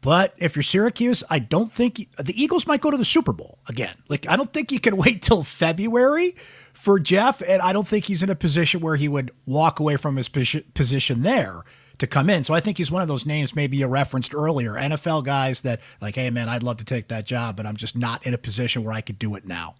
But 0.00 0.34
if 0.38 0.56
you're 0.56 0.62
Syracuse, 0.62 1.22
I 1.28 1.38
don't 1.38 1.70
think 1.70 2.08
the 2.18 2.42
Eagles 2.42 2.66
might 2.66 2.80
go 2.80 2.90
to 2.90 2.96
the 2.96 3.04
Super 3.04 3.34
Bowl 3.34 3.58
again. 3.68 3.94
Like, 4.08 4.26
I 4.26 4.36
don't 4.36 4.52
think 4.52 4.72
you 4.72 4.80
can 4.80 4.96
wait 4.98 5.22
till 5.22 5.44
February 5.44 6.36
for 6.72 6.98
Jeff, 6.98 7.42
and 7.42 7.60
I 7.60 7.74
don't 7.74 7.86
think 7.86 8.06
he's 8.06 8.22
in 8.22 8.30
a 8.30 8.34
position 8.34 8.80
where 8.80 8.96
he 8.96 9.08
would 9.08 9.30
walk 9.44 9.78
away 9.78 9.96
from 9.96 10.16
his 10.16 10.28
position 10.28 11.22
there 11.22 11.64
to 12.00 12.06
come 12.06 12.28
in. 12.28 12.44
So 12.44 12.52
I 12.54 12.60
think 12.60 12.78
he's 12.78 12.90
one 12.90 13.02
of 13.02 13.08
those 13.08 13.24
names 13.24 13.54
maybe 13.54 13.76
you 13.76 13.86
referenced 13.86 14.34
earlier, 14.34 14.72
NFL 14.72 15.24
guys 15.24 15.60
that 15.60 15.80
like, 16.00 16.16
hey 16.16 16.30
man, 16.30 16.48
I'd 16.48 16.62
love 16.62 16.78
to 16.78 16.84
take 16.84 17.08
that 17.08 17.24
job, 17.24 17.56
but 17.56 17.66
I'm 17.66 17.76
just 17.76 17.96
not 17.96 18.26
in 18.26 18.34
a 18.34 18.38
position 18.38 18.82
where 18.84 18.92
I 18.92 19.00
could 19.00 19.18
do 19.18 19.34
it 19.36 19.46
now. 19.46 19.76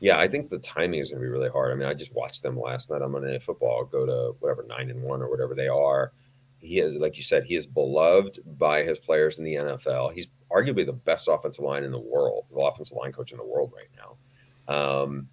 Yeah, 0.00 0.18
I 0.18 0.28
think 0.28 0.48
the 0.48 0.58
timing 0.58 1.00
is 1.00 1.10
going 1.10 1.20
to 1.20 1.26
be 1.26 1.30
really 1.30 1.50
hard. 1.50 1.72
I 1.72 1.74
mean, 1.74 1.86
I 1.86 1.92
just 1.92 2.14
watched 2.14 2.42
them 2.42 2.58
last 2.58 2.88
night 2.88 3.02
on 3.02 3.12
Monday 3.12 3.32
Night 3.32 3.42
Football 3.42 3.84
go 3.84 4.06
to 4.06 4.36
whatever 4.40 4.64
nine 4.66 4.88
and 4.88 5.02
one 5.02 5.20
or 5.20 5.28
whatever 5.28 5.54
they 5.54 5.68
are. 5.68 6.12
He 6.58 6.78
is, 6.78 6.96
like 6.96 7.18
you 7.18 7.22
said, 7.22 7.44
he 7.44 7.54
is 7.54 7.66
beloved 7.66 8.38
by 8.58 8.82
his 8.82 8.98
players 8.98 9.38
in 9.38 9.44
the 9.44 9.54
NFL. 9.54 10.14
He's 10.14 10.28
arguably 10.50 10.86
the 10.86 10.92
best 10.92 11.28
offensive 11.28 11.64
line 11.64 11.84
in 11.84 11.90
the 11.90 11.98
world, 11.98 12.46
the 12.50 12.60
offensive 12.60 12.96
line 12.96 13.12
coach 13.12 13.32
in 13.32 13.38
the 13.38 13.44
world 13.44 13.72
right 13.74 13.88
now. 13.96 15.02
Um, 15.02 15.28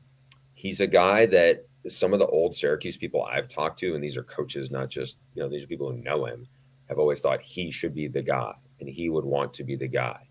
he's 0.53 0.80
a 0.82 0.88
guy 0.88 1.25
that 1.27 1.65
some 1.88 2.13
of 2.13 2.19
the 2.19 2.28
old 2.28 2.56
Syracuse 2.56 2.97
people 2.97 3.23
I've 3.23 3.47
talked 3.47 3.80
to, 3.80 3.95
and 3.95 4.04
these 4.04 4.17
are 4.17 4.23
coaches, 4.23 4.71
not 4.71 4.89
just 4.89 5.17
you 5.34 5.41
know 5.41 5.50
these 5.50 5.63
are 5.63 5.67
people 5.67 5.91
who 5.91 5.97
know 5.97 6.26
him, 6.26 6.47
have 6.89 7.00
always 7.00 7.21
thought 7.21 7.41
he 7.41 7.71
should 7.71 7.93
be 7.93 8.08
the 8.08 8.21
guy 8.21 8.54
and 8.80 8.89
he 8.89 9.10
would 9.10 9.26
want 9.26 9.54
to 9.54 9.63
be 9.63 9.76
the 9.76 9.88
guy. 9.88 10.28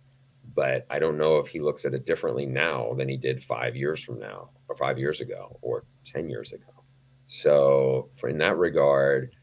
But 0.54 0.86
I 0.88 0.98
don't 0.98 1.18
know 1.18 1.38
if 1.38 1.48
he 1.48 1.60
looks 1.60 1.84
at 1.84 1.94
it 1.94 2.06
differently 2.06 2.46
now 2.46 2.94
than 2.94 3.08
he 3.08 3.16
did 3.16 3.42
five 3.42 3.76
years 3.76 4.02
from 4.02 4.18
now, 4.18 4.50
or 4.68 4.76
five 4.76 4.98
years 4.98 5.20
ago, 5.20 5.58
or 5.60 5.84
ten 6.04 6.28
years 6.28 6.52
ago. 6.52 6.84
So, 7.26 8.08
for 8.16 8.28
in 8.28 8.38
that 8.38 8.56
regard, 8.56 9.34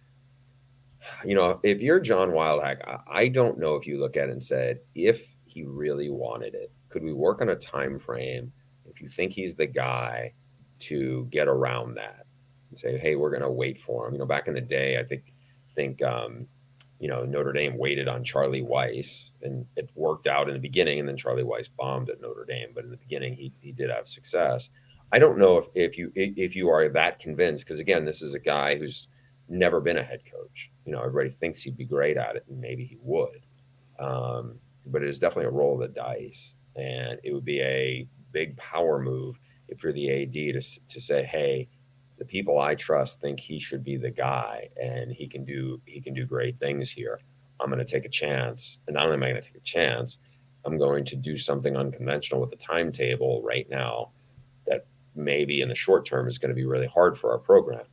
you 1.26 1.36
know, 1.36 1.60
if 1.64 1.82
you're 1.82 2.00
John 2.00 2.30
Wildhack, 2.30 3.02
I 3.08 3.28
don't 3.28 3.60
know 3.60 3.76
if 3.76 3.86
you 3.86 4.00
look 4.00 4.16
at 4.16 4.30
it 4.30 4.32
and 4.32 4.44
said, 4.44 4.80
if 4.96 5.36
he 5.46 5.64
really 5.64 6.10
wanted 6.10 6.56
it, 6.56 6.72
could 6.90 7.04
we 7.04 7.14
work 7.14 7.42
on 7.42 7.50
a 7.50 7.56
time 7.56 8.00
frame? 8.00 8.52
If 8.86 9.02
you 9.02 9.10
think 9.10 9.34
he's 9.34 9.54
the 9.54 9.68
guy, 9.68 10.34
to 10.88 11.28
get 11.30 11.48
around 11.48 11.96
that 11.96 12.26
and 12.70 12.80
say, 12.80 12.98
hey, 12.98 13.16
we're 13.16 13.30
going 13.30 13.42
to 13.42 13.52
wait 13.52 13.80
for 13.80 14.08
him. 14.08 14.14
You 14.14 14.20
know, 14.20 14.26
back 14.26 14.48
in 14.48 14.54
the 14.54 14.62
day, 14.62 14.98
I 14.98 15.04
think 15.04 15.34
think 15.76 16.02
um, 16.04 16.48
you 17.00 17.08
know 17.08 17.24
Notre 17.26 17.54
Dame 17.54 17.78
waited 17.78 18.08
on 18.08 18.24
Charlie 18.24 18.62
Weis, 18.62 19.32
and 19.42 19.66
it 19.76 19.90
worked 19.96 20.28
out 20.28 20.48
in 20.48 20.54
the 20.54 20.60
beginning, 20.60 21.00
and 21.00 21.08
then 21.08 21.18
Charlie 21.18 21.44
Weis 21.44 21.70
bombed 21.76 22.10
at 22.10 22.22
Notre 22.22 22.46
Dame. 22.46 22.70
But 22.74 22.86
in 22.86 22.92
the 22.92 22.98
beginning, 22.98 23.34
he 23.34 23.54
he 23.60 23.72
did 23.72 23.90
have 23.90 24.08
success. 24.08 24.70
I 25.12 25.20
don't 25.20 25.38
know 25.38 25.58
if 25.58 25.68
if 25.76 25.98
you 25.98 26.12
if 26.16 26.56
you 26.56 26.70
are 26.70 26.90
that 26.90 27.20
convinced, 27.20 27.66
because 27.66 27.80
again, 27.80 28.06
this 28.06 28.22
is 28.22 28.34
a 28.34 28.40
guy 28.40 28.78
who's 28.78 29.08
never 29.50 29.80
been 29.80 29.98
a 29.98 30.04
head 30.04 30.22
coach. 30.32 30.72
You 30.86 30.94
know, 30.94 31.00
everybody 31.00 31.30
thinks 31.30 31.62
he'd 31.62 31.78
be 31.78 31.86
great 31.86 32.18
at 32.18 32.36
it, 32.36 32.46
and 32.50 32.60
maybe 32.60 32.86
he 32.86 32.98
would. 33.02 33.46
Um, 34.00 34.60
but 34.86 35.04
it 35.04 35.10
is 35.10 35.20
definitely 35.20 35.46
a 35.46 35.52
roll 35.52 35.76
of 35.76 35.82
the 35.82 36.00
dice, 36.00 36.56
and 36.76 37.20
it 37.24 37.34
would 37.34 37.46
be 37.46 37.62
a 37.62 38.08
big 38.34 38.58
power 38.58 39.00
move 39.00 39.40
if 39.70 39.84
you're 39.84 39.94
the 39.94 40.24
AD 40.24 40.34
to 40.34 40.62
to 40.88 41.00
say, 41.00 41.24
hey, 41.24 41.70
the 42.18 42.26
people 42.26 42.60
I 42.60 42.76
trust 42.76 43.22
think 43.22 43.40
he 43.40 43.60
should 43.60 43.84
be 43.84 43.98
the 43.98 44.12
guy 44.12 44.70
and 44.82 45.12
he 45.12 45.28
can 45.28 45.46
do 45.46 45.82
he 45.86 46.02
can 46.02 46.14
do 46.14 46.26
great 46.26 46.58
things 46.60 46.92
here. 46.92 47.20
I'm 47.60 47.70
going 47.70 47.80
to 47.80 47.86
take 47.86 48.06
a 48.06 48.10
chance, 48.10 48.80
and 48.88 48.96
not 48.96 49.06
only 49.06 49.16
am 49.16 49.24
I 49.24 49.30
going 49.30 49.42
to 49.42 49.48
take 49.48 49.58
a 49.58 49.64
chance, 49.66 50.18
I'm 50.66 50.78
going 50.78 51.06
to 51.06 51.16
do 51.16 51.38
something 51.38 51.78
unconventional 51.78 52.42
with 52.42 52.50
the 52.50 52.56
timetable 52.58 53.42
right 53.44 53.70
now 53.70 54.12
that 54.66 54.86
maybe 55.16 55.62
in 55.62 55.70
the 55.70 55.76
short 55.76 56.06
term 56.06 56.28
is 56.28 56.38
going 56.38 56.50
to 56.50 56.56
be 56.56 56.66
really 56.66 56.88
hard 56.88 57.18
for 57.18 57.32
our 57.32 57.38
program. 57.38 57.86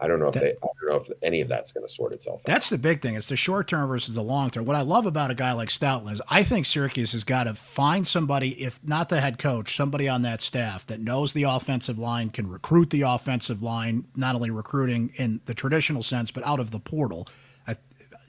I 0.00 0.08
don't 0.08 0.20
know 0.20 0.28
if 0.28 0.34
that, 0.34 0.40
they, 0.40 0.50
I 0.50 0.68
don't 0.80 0.90
know 0.90 0.96
if 0.96 1.08
any 1.22 1.40
of 1.40 1.48
that's 1.48 1.72
going 1.72 1.86
to 1.86 1.92
sort 1.92 2.14
itself 2.14 2.40
out. 2.40 2.46
That's 2.46 2.68
the 2.68 2.78
big 2.78 3.02
thing. 3.02 3.14
It's 3.14 3.26
the 3.26 3.36
short 3.36 3.68
term 3.68 3.88
versus 3.88 4.14
the 4.14 4.22
long 4.22 4.50
term. 4.50 4.64
What 4.64 4.76
I 4.76 4.82
love 4.82 5.06
about 5.06 5.30
a 5.30 5.34
guy 5.34 5.52
like 5.52 5.68
Stoutland 5.68 6.12
is 6.12 6.22
I 6.28 6.42
think 6.42 6.66
Syracuse 6.66 7.12
has 7.12 7.24
got 7.24 7.44
to 7.44 7.54
find 7.54 8.06
somebody, 8.06 8.62
if 8.62 8.80
not 8.82 9.08
the 9.08 9.20
head 9.20 9.38
coach, 9.38 9.76
somebody 9.76 10.08
on 10.08 10.22
that 10.22 10.40
staff 10.40 10.86
that 10.86 11.00
knows 11.00 11.32
the 11.32 11.44
offensive 11.44 11.98
line, 11.98 12.30
can 12.30 12.48
recruit 12.48 12.90
the 12.90 13.02
offensive 13.02 13.62
line, 13.62 14.06
not 14.14 14.34
only 14.34 14.50
recruiting 14.50 15.12
in 15.16 15.40
the 15.46 15.54
traditional 15.54 16.02
sense, 16.02 16.30
but 16.30 16.46
out 16.46 16.60
of 16.60 16.70
the 16.70 16.80
portal. 16.80 17.28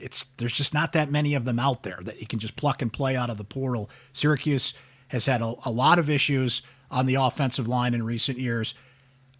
It's 0.01 0.23
there's 0.37 0.53
just 0.53 0.73
not 0.73 0.93
that 0.93 1.11
many 1.11 1.33
of 1.33 1.43
them 1.43 1.59
out 1.59 1.83
there 1.83 1.99
that 2.03 2.21
you 2.21 2.25
can 2.25 2.39
just 2.39 2.55
pluck 2.55 2.81
and 2.81 2.91
play 2.91 3.17
out 3.17 3.29
of 3.29 3.37
the 3.37 3.43
portal. 3.43 3.89
Syracuse 4.13 4.73
has 5.09 5.25
had 5.25 5.41
a, 5.41 5.55
a 5.65 5.71
lot 5.71 5.99
of 5.99 6.09
issues 6.09 6.61
on 6.89 7.05
the 7.05 7.15
offensive 7.15 7.67
line 7.67 7.93
in 7.93 8.03
recent 8.03 8.39
years. 8.39 8.73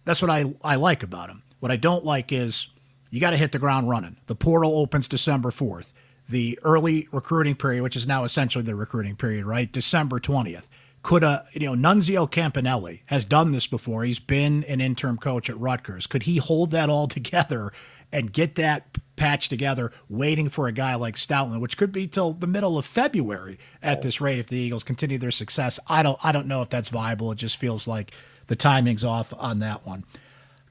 That's 0.04 0.20
what 0.20 0.30
I, 0.30 0.52
I 0.62 0.76
like 0.76 1.02
about 1.02 1.30
him. 1.30 1.42
What 1.60 1.70
I 1.70 1.76
don't 1.76 2.04
like 2.04 2.32
is 2.32 2.68
you 3.10 3.20
got 3.20 3.30
to 3.30 3.36
hit 3.36 3.52
the 3.52 3.58
ground 3.58 3.88
running. 3.88 4.16
The 4.26 4.34
portal 4.34 4.78
opens 4.78 5.08
December 5.08 5.50
4th. 5.50 5.92
The 6.28 6.58
early 6.62 7.08
recruiting 7.12 7.56
period, 7.56 7.82
which 7.82 7.96
is 7.96 8.06
now 8.06 8.24
essentially 8.24 8.64
the 8.64 8.74
recruiting 8.74 9.16
period, 9.16 9.44
right? 9.44 9.70
December 9.70 10.20
20th. 10.20 10.64
Could 11.02 11.24
a, 11.24 11.46
you 11.52 11.66
know, 11.66 11.74
Nunzio 11.74 12.30
Campanelli 12.30 13.00
has 13.06 13.24
done 13.24 13.52
this 13.52 13.66
before. 13.66 14.04
He's 14.04 14.18
been 14.18 14.64
an 14.64 14.80
interim 14.80 15.16
coach 15.16 15.48
at 15.48 15.58
Rutgers. 15.58 16.06
Could 16.06 16.24
he 16.24 16.36
hold 16.36 16.70
that 16.72 16.90
all 16.90 17.06
together 17.08 17.72
and 18.12 18.32
get 18.32 18.56
that 18.56 18.98
patched 19.16 19.50
together, 19.50 19.92
waiting 20.08 20.48
for 20.48 20.66
a 20.66 20.72
guy 20.72 20.94
like 20.94 21.14
Stoutland, 21.14 21.60
which 21.60 21.76
could 21.76 21.92
be 21.92 22.06
till 22.06 22.32
the 22.32 22.46
middle 22.46 22.78
of 22.78 22.86
February 22.86 23.58
at 23.82 24.02
this 24.02 24.20
oh. 24.20 24.24
rate 24.24 24.38
if 24.38 24.48
the 24.48 24.56
Eagles 24.56 24.84
continue 24.84 25.18
their 25.18 25.30
success? 25.30 25.80
I 25.86 26.02
don't, 26.02 26.18
I 26.22 26.32
don't 26.32 26.46
know 26.46 26.62
if 26.62 26.68
that's 26.68 26.90
viable. 26.90 27.32
It 27.32 27.38
just 27.38 27.56
feels 27.56 27.86
like 27.86 28.12
the 28.46 28.56
timing's 28.56 29.04
off 29.04 29.32
on 29.36 29.58
that 29.60 29.86
one. 29.86 30.04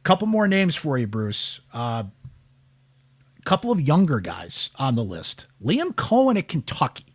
Couple 0.03 0.27
more 0.27 0.47
names 0.47 0.75
for 0.75 0.97
you, 0.97 1.07
Bruce. 1.07 1.59
A 1.73 1.77
uh, 1.77 2.03
couple 3.45 3.71
of 3.71 3.81
younger 3.81 4.19
guys 4.19 4.69
on 4.77 4.95
the 4.95 5.03
list. 5.03 5.45
Liam 5.63 5.93
Coen 5.93 6.37
at 6.37 6.47
Kentucky. 6.47 7.05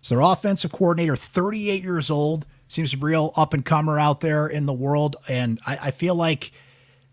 It's 0.00 0.08
their 0.08 0.20
offensive 0.20 0.72
coordinator, 0.72 1.16
38 1.16 1.82
years 1.82 2.10
old. 2.10 2.46
Seems 2.68 2.94
a 2.94 2.96
real 2.96 3.32
up 3.36 3.52
and 3.52 3.64
comer 3.64 3.98
out 3.98 4.20
there 4.20 4.46
in 4.46 4.66
the 4.66 4.72
world. 4.72 5.16
And 5.28 5.60
I, 5.66 5.78
I 5.82 5.90
feel 5.90 6.14
like 6.14 6.52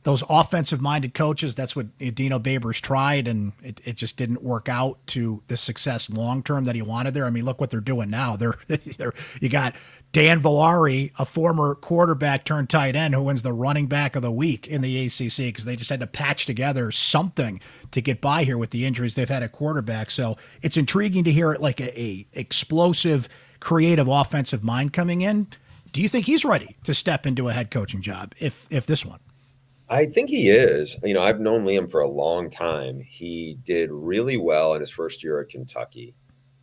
those 0.08 0.24
offensive 0.30 0.80
minded 0.80 1.14
coaches, 1.14 1.54
that's 1.54 1.76
what 1.76 1.98
Dino 1.98 2.40
Babers 2.40 2.80
tried, 2.80 3.28
and 3.28 3.52
it, 3.62 3.82
it 3.84 3.98
just 3.98 4.16
didn't 4.16 4.42
work 4.42 4.70
out 4.70 5.06
to 5.08 5.44
the 5.48 5.58
success 5.58 6.10
long 6.10 6.42
term 6.42 6.64
that 6.64 6.76
he 6.76 6.82
wanted 6.82 7.14
there. 7.14 7.26
I 7.26 7.30
mean, 7.30 7.44
look 7.44 7.60
what 7.60 7.72
they're 7.72 7.82
doing 7.82 8.10
now. 8.10 8.38
They're, 8.38 8.58
they're 8.68 9.12
you 9.42 9.50
got 9.50 9.76
Dan 10.14 10.40
Villari, 10.40 11.12
a 11.20 11.26
former 11.26 11.76
quarterback 11.76 12.46
turned 12.46 12.70
tight 12.70 12.96
end 12.96 13.16
who 13.16 13.24
wins 13.24 13.42
the 13.42 13.52
running 13.52 13.88
back 13.88 14.16
of 14.16 14.22
the 14.22 14.32
week 14.32 14.66
in 14.66 14.82
the 14.82 15.08
ACC 15.08 15.40
because 15.40 15.66
they 15.66 15.76
just 15.76 15.90
had 15.90 16.00
to 16.00 16.08
patch 16.08 16.46
together 16.46 16.90
something 16.90 17.60
to 17.92 18.00
get 18.00 18.22
by 18.22 18.46
here 18.46 18.58
with 18.58 18.70
the 18.70 18.86
injuries 18.86 19.16
they've 19.16 19.28
had 19.28 19.44
at 19.44 19.52
quarterback. 19.52 20.10
So 20.10 20.38
it's 20.62 20.78
intriguing 20.78 21.26
to 21.26 21.34
hear 21.34 21.52
it 21.52 21.60
like 21.60 21.82
a, 21.82 22.02
a 22.02 22.26
explosive, 22.32 23.28
creative 23.60 24.08
offensive 24.08 24.64
mind 24.64 24.94
coming 24.94 25.20
in. 25.20 25.48
Do 25.92 26.02
you 26.02 26.08
think 26.08 26.28
he's 26.28 26.46
ready 26.46 26.78
to 26.86 26.94
step 26.94 27.26
into 27.26 27.50
a 27.50 27.52
head 27.52 27.72
coaching 27.72 28.02
job 28.02 28.34
if 28.40 28.68
if 28.70 28.86
this 28.86 29.06
one? 29.06 29.20
I 29.90 30.06
think 30.06 30.30
he 30.30 30.50
is. 30.50 30.98
You 31.04 31.14
know, 31.14 31.22
I've 31.22 31.40
known 31.40 31.64
Liam 31.64 31.90
for 31.90 32.02
a 32.02 32.08
long 32.08 32.50
time. 32.50 33.00
He 33.00 33.58
did 33.64 33.90
really 33.92 34.38
well 34.38 34.74
in 34.74 34.82
his 34.82 34.90
first 34.90 35.24
year 35.24 35.40
at 35.40 35.50
Kentucky. 35.50 36.14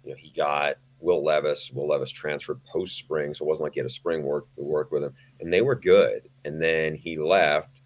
You 0.02 0.10
know, 0.10 0.16
he 0.16 0.30
got 0.30 0.76
Will 1.00 1.24
Levis. 1.24 1.70
Will 1.72 1.88
Levis 1.88 2.10
transferred 2.10 2.62
post 2.64 2.98
spring, 2.98 3.32
so 3.32 3.44
it 3.44 3.48
wasn't 3.48 3.64
like 3.64 3.74
he 3.74 3.80
had 3.80 3.87
a 3.87 3.90
spring 3.90 4.22
work 4.24 4.46
work 4.56 4.92
with 4.92 5.04
him, 5.04 5.14
and 5.40 5.52
they 5.52 5.62
were 5.62 5.74
good. 5.74 6.28
And 6.44 6.60
then 6.60 6.94
he 6.94 7.16
left. 7.18 7.80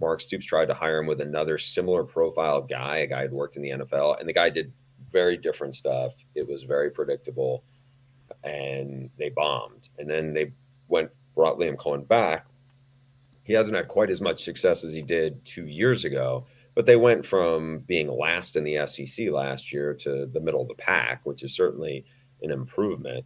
Mark 0.00 0.20
Stoops 0.20 0.46
tried 0.46 0.66
to 0.66 0.74
hire 0.74 0.98
him 0.98 1.06
with 1.06 1.20
another 1.20 1.56
similar 1.56 2.02
profile 2.04 2.60
guy, 2.60 2.98
a 2.98 3.06
guy 3.06 3.22
who'd 3.22 3.32
worked 3.32 3.56
in 3.56 3.62
the 3.62 3.70
NFL, 3.70 4.18
and 4.18 4.28
the 4.28 4.32
guy 4.32 4.50
did 4.50 4.72
very 5.08 5.36
different 5.36 5.74
stuff. 5.74 6.14
It 6.34 6.46
was 6.46 6.64
very 6.64 6.90
predictable, 6.90 7.64
and 8.42 9.08
they 9.16 9.30
bombed. 9.30 9.88
And 9.98 10.10
then 10.10 10.32
they 10.32 10.52
went 10.88 11.10
brought 11.34 11.58
Liam 11.58 11.76
Coen 11.76 12.06
back. 12.06 12.46
He 13.44 13.52
hasn't 13.52 13.76
had 13.76 13.88
quite 13.88 14.10
as 14.10 14.20
much 14.20 14.42
success 14.42 14.84
as 14.84 14.92
he 14.92 15.02
did 15.02 15.44
two 15.44 15.66
years 15.66 16.04
ago, 16.04 16.46
but 16.74 16.86
they 16.86 16.96
went 16.96 17.24
from 17.24 17.80
being 17.80 18.08
last 18.08 18.56
in 18.56 18.64
the 18.64 18.86
SEC 18.86 19.30
last 19.30 19.72
year 19.72 19.94
to 19.94 20.26
the 20.26 20.40
middle 20.40 20.62
of 20.62 20.68
the 20.68 20.74
pack, 20.74 21.20
which 21.24 21.42
is 21.42 21.54
certainly 21.54 22.04
an 22.42 22.50
improvement. 22.50 23.24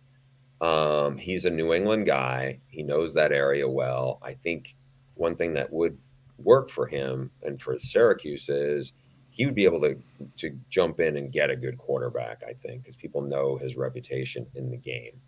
Um, 0.60 1.16
he's 1.16 1.44
a 1.44 1.50
New 1.50 1.72
England 1.72 2.06
guy. 2.06 2.60
He 2.66 2.82
knows 2.82 3.14
that 3.14 3.32
area 3.32 3.68
well. 3.68 4.18
I 4.22 4.34
think 4.34 4.74
one 5.14 5.36
thing 5.36 5.54
that 5.54 5.72
would 5.72 5.96
work 6.38 6.68
for 6.68 6.86
him 6.86 7.30
and 7.42 7.60
for 7.60 7.78
Syracuse 7.78 8.48
is 8.48 8.92
he 9.30 9.46
would 9.46 9.54
be 9.54 9.64
able 9.64 9.80
to 9.80 9.96
to 10.36 10.58
jump 10.68 11.00
in 11.00 11.16
and 11.16 11.32
get 11.32 11.50
a 11.50 11.56
good 11.56 11.78
quarterback. 11.78 12.42
I 12.48 12.52
think 12.52 12.82
because 12.82 12.96
people 12.96 13.22
know 13.22 13.56
his 13.56 13.76
reputation 13.76 14.46
in 14.54 14.70
the 14.70 14.76
game 14.76 15.20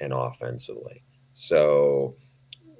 and 0.00 0.12
offensively. 0.12 1.02
So 1.32 2.16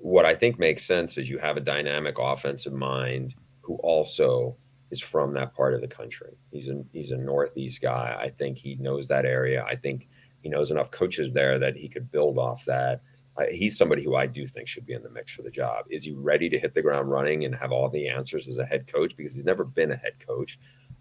what 0.00 0.24
I 0.24 0.34
think 0.34 0.58
makes 0.58 0.84
sense 0.84 1.18
is 1.18 1.28
you 1.28 1.38
have 1.38 1.56
a 1.56 1.60
dynamic 1.60 2.16
offensive 2.18 2.72
mind 2.72 3.34
who 3.60 3.76
also 3.76 4.56
is 4.90 5.00
from 5.00 5.34
that 5.34 5.54
part 5.54 5.74
of 5.74 5.80
the 5.80 5.88
country. 5.88 6.36
He's 6.50 6.68
a 6.68 6.82
he's 6.92 7.12
a 7.12 7.16
northeast 7.16 7.80
guy. 7.80 8.18
I 8.20 8.30
think 8.30 8.58
he 8.58 8.76
knows 8.76 9.06
that 9.08 9.24
area. 9.24 9.64
I 9.64 9.76
think 9.76 10.08
he 10.42 10.48
knows 10.48 10.70
enough 10.70 10.90
coaches 10.90 11.32
there 11.32 11.58
that 11.58 11.76
he 11.76 11.88
could 11.88 12.10
build 12.10 12.38
off 12.38 12.64
that. 12.64 13.02
Uh, 13.36 13.44
he's 13.52 13.76
somebody 13.76 14.02
who 14.02 14.16
I 14.16 14.26
do 14.26 14.46
think 14.46 14.66
should 14.66 14.86
be 14.86 14.94
in 14.94 15.02
the 15.02 15.10
mix 15.10 15.30
for 15.30 15.42
the 15.42 15.50
job. 15.50 15.84
Is 15.88 16.02
he 16.02 16.12
ready 16.12 16.48
to 16.48 16.58
hit 16.58 16.74
the 16.74 16.82
ground 16.82 17.10
running 17.10 17.44
and 17.44 17.54
have 17.54 17.70
all 17.70 17.88
the 17.88 18.08
answers 18.08 18.48
as 18.48 18.58
a 18.58 18.64
head 18.64 18.86
coach? 18.92 19.16
Because 19.16 19.34
he's 19.34 19.44
never 19.44 19.64
been 19.64 19.92
a 19.92 19.96
head 19.96 20.14
coach. 20.26 20.58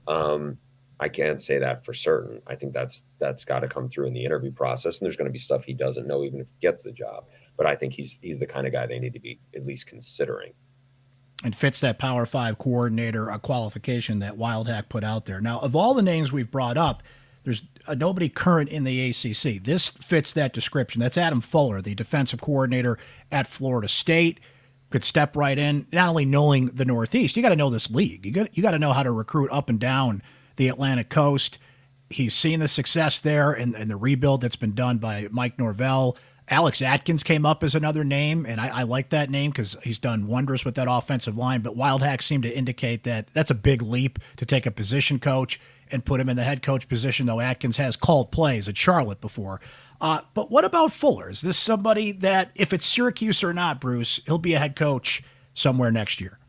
Um, 0.08 0.58
I 1.00 1.08
can't 1.08 1.42
say 1.42 1.60
that 1.60 1.86
for 1.86 1.94
certain. 1.94 2.42
I 2.48 2.56
think 2.56 2.74
that's 2.74 3.06
that's 3.20 3.46
got 3.46 3.60
to 3.60 3.68
come 3.68 3.88
through 3.88 4.08
in 4.08 4.14
the 4.14 4.24
interview 4.24 4.52
process, 4.52 5.00
and 5.00 5.06
there's 5.06 5.16
going 5.16 5.30
to 5.30 5.32
be 5.32 5.40
stuff 5.40 5.64
he 5.64 5.74
doesn't 5.74 6.08
know 6.08 6.24
even 6.24 6.42
if 6.42 6.48
he 6.48 6.56
gets 6.60 6.84
the 6.84 6.92
job. 6.92 7.26
But 7.56 7.66
I 7.66 7.76
think 7.76 7.94
he's 7.94 8.20
he's 8.22 8.40
the 8.40 8.46
kind 8.46 8.68
of 8.68 8.74
guy 8.74 8.86
they 8.86 9.00
need 9.00 9.14
to 9.14 9.20
be 9.20 9.40
at 9.56 9.66
least 9.66 9.88
considering. 9.88 10.54
And 11.44 11.56
fits 11.56 11.80
that 11.80 12.00
Power 12.00 12.26
Five 12.26 12.58
coordinator 12.58 13.30
a 13.30 13.40
qualification 13.40 14.20
that 14.20 14.38
Wildhack 14.38 14.90
put 14.90 15.06
out 15.06 15.26
there. 15.26 15.40
Now, 15.40 15.60
of 15.60 15.74
all 15.74 15.94
the 15.94 16.02
names 16.02 16.34
we've 16.34 16.52
brought 16.52 16.76
up, 16.76 17.02
there's 17.46 17.62
uh, 17.88 17.96
nobody 17.96 18.28
current 18.28 18.70
in 18.70 18.84
the 18.84 19.10
ACC. 19.10 19.64
This 19.64 19.88
fits 19.88 20.34
that 20.34 20.52
description. 20.52 21.00
That's 21.00 21.18
Adam 21.18 21.40
Fuller, 21.40 21.82
the 21.82 21.96
defensive 21.96 22.42
coordinator 22.42 22.98
at 23.32 23.48
Florida 23.48 23.88
State. 23.88 24.42
could 24.90 25.06
step 25.06 25.38
right 25.38 25.58
in. 25.58 25.88
Not 25.94 26.10
only 26.10 26.26
knowing 26.26 26.68
the 26.68 26.84
Northeast, 26.84 27.38
you 27.38 27.42
got 27.42 27.50
to 27.50 27.56
know 27.56 27.70
this 27.70 27.90
league. 27.90 28.26
You 28.26 28.34
got 28.34 28.58
you 28.58 28.62
got 28.62 28.72
to 28.72 28.80
know 28.80 28.92
how 28.92 29.04
to 29.04 29.12
recruit 29.12 29.50
up 29.50 29.70
and 29.70 29.80
down 29.80 30.22
the 30.60 30.68
Atlantic 30.68 31.10
coast. 31.10 31.58
He's 32.10 32.36
seen 32.36 32.60
the 32.60 32.68
success 32.68 33.18
there 33.20 33.52
and, 33.52 33.74
and 33.74 33.90
the 33.90 33.96
rebuild 33.96 34.42
that's 34.42 34.58
been 34.58 34.76
done 34.76 34.98
by 34.98 35.28
Mike 35.32 35.58
Norvell. 35.58 36.18
Alex 36.50 36.82
Atkins 36.82 37.24
came 37.24 37.46
up 37.46 37.64
as 37.64 37.76
another 37.76 38.04
name, 38.04 38.46
and 38.46 38.60
I, 38.60 38.80
I 38.80 38.84
like 38.84 39.10
that 39.10 39.30
name 39.30 39.52
because 39.52 39.78
he's 39.84 40.00
done 40.00 40.28
wonders 40.28 40.66
with 40.66 40.76
that 40.76 40.88
offensive 40.90 41.38
line. 41.38 41.62
But 41.62 41.78
Wildhack's 41.78 42.26
seem 42.26 42.42
to 42.42 42.54
indicate 42.54 43.04
that 43.04 43.28
that's 43.34 43.52
a 43.52 43.56
big 43.56 43.82
leap 43.82 44.20
to 44.36 44.46
take 44.46 44.66
a 44.66 44.72
position 44.72 45.20
coach 45.20 45.62
and 45.92 46.04
put 46.04 46.20
him 46.20 46.28
in 46.28 46.36
the 46.36 46.44
head 46.44 46.62
coach 46.62 46.90
position, 46.90 47.26
though 47.26 47.40
Atkins 47.40 47.78
has 47.78 47.96
called 47.96 48.32
plays 48.32 48.68
at 48.68 48.76
Charlotte 48.76 49.22
before. 49.22 49.62
Uh, 50.02 50.22
but 50.34 50.52
what 50.52 50.66
about 50.66 50.92
Fuller? 50.92 51.30
Is 51.30 51.42
this 51.42 51.58
somebody 51.58 52.12
that, 52.12 52.52
if 52.56 52.74
it's 52.74 52.86
Syracuse 52.86 53.44
or 53.44 53.54
not, 53.54 53.80
Bruce, 53.80 54.20
he'll 54.26 54.38
be 54.38 54.56
a 54.56 54.60
head 54.60 54.76
coach 54.76 55.24
somewhere 55.54 55.92
next 55.92 56.20
year? 56.20 56.40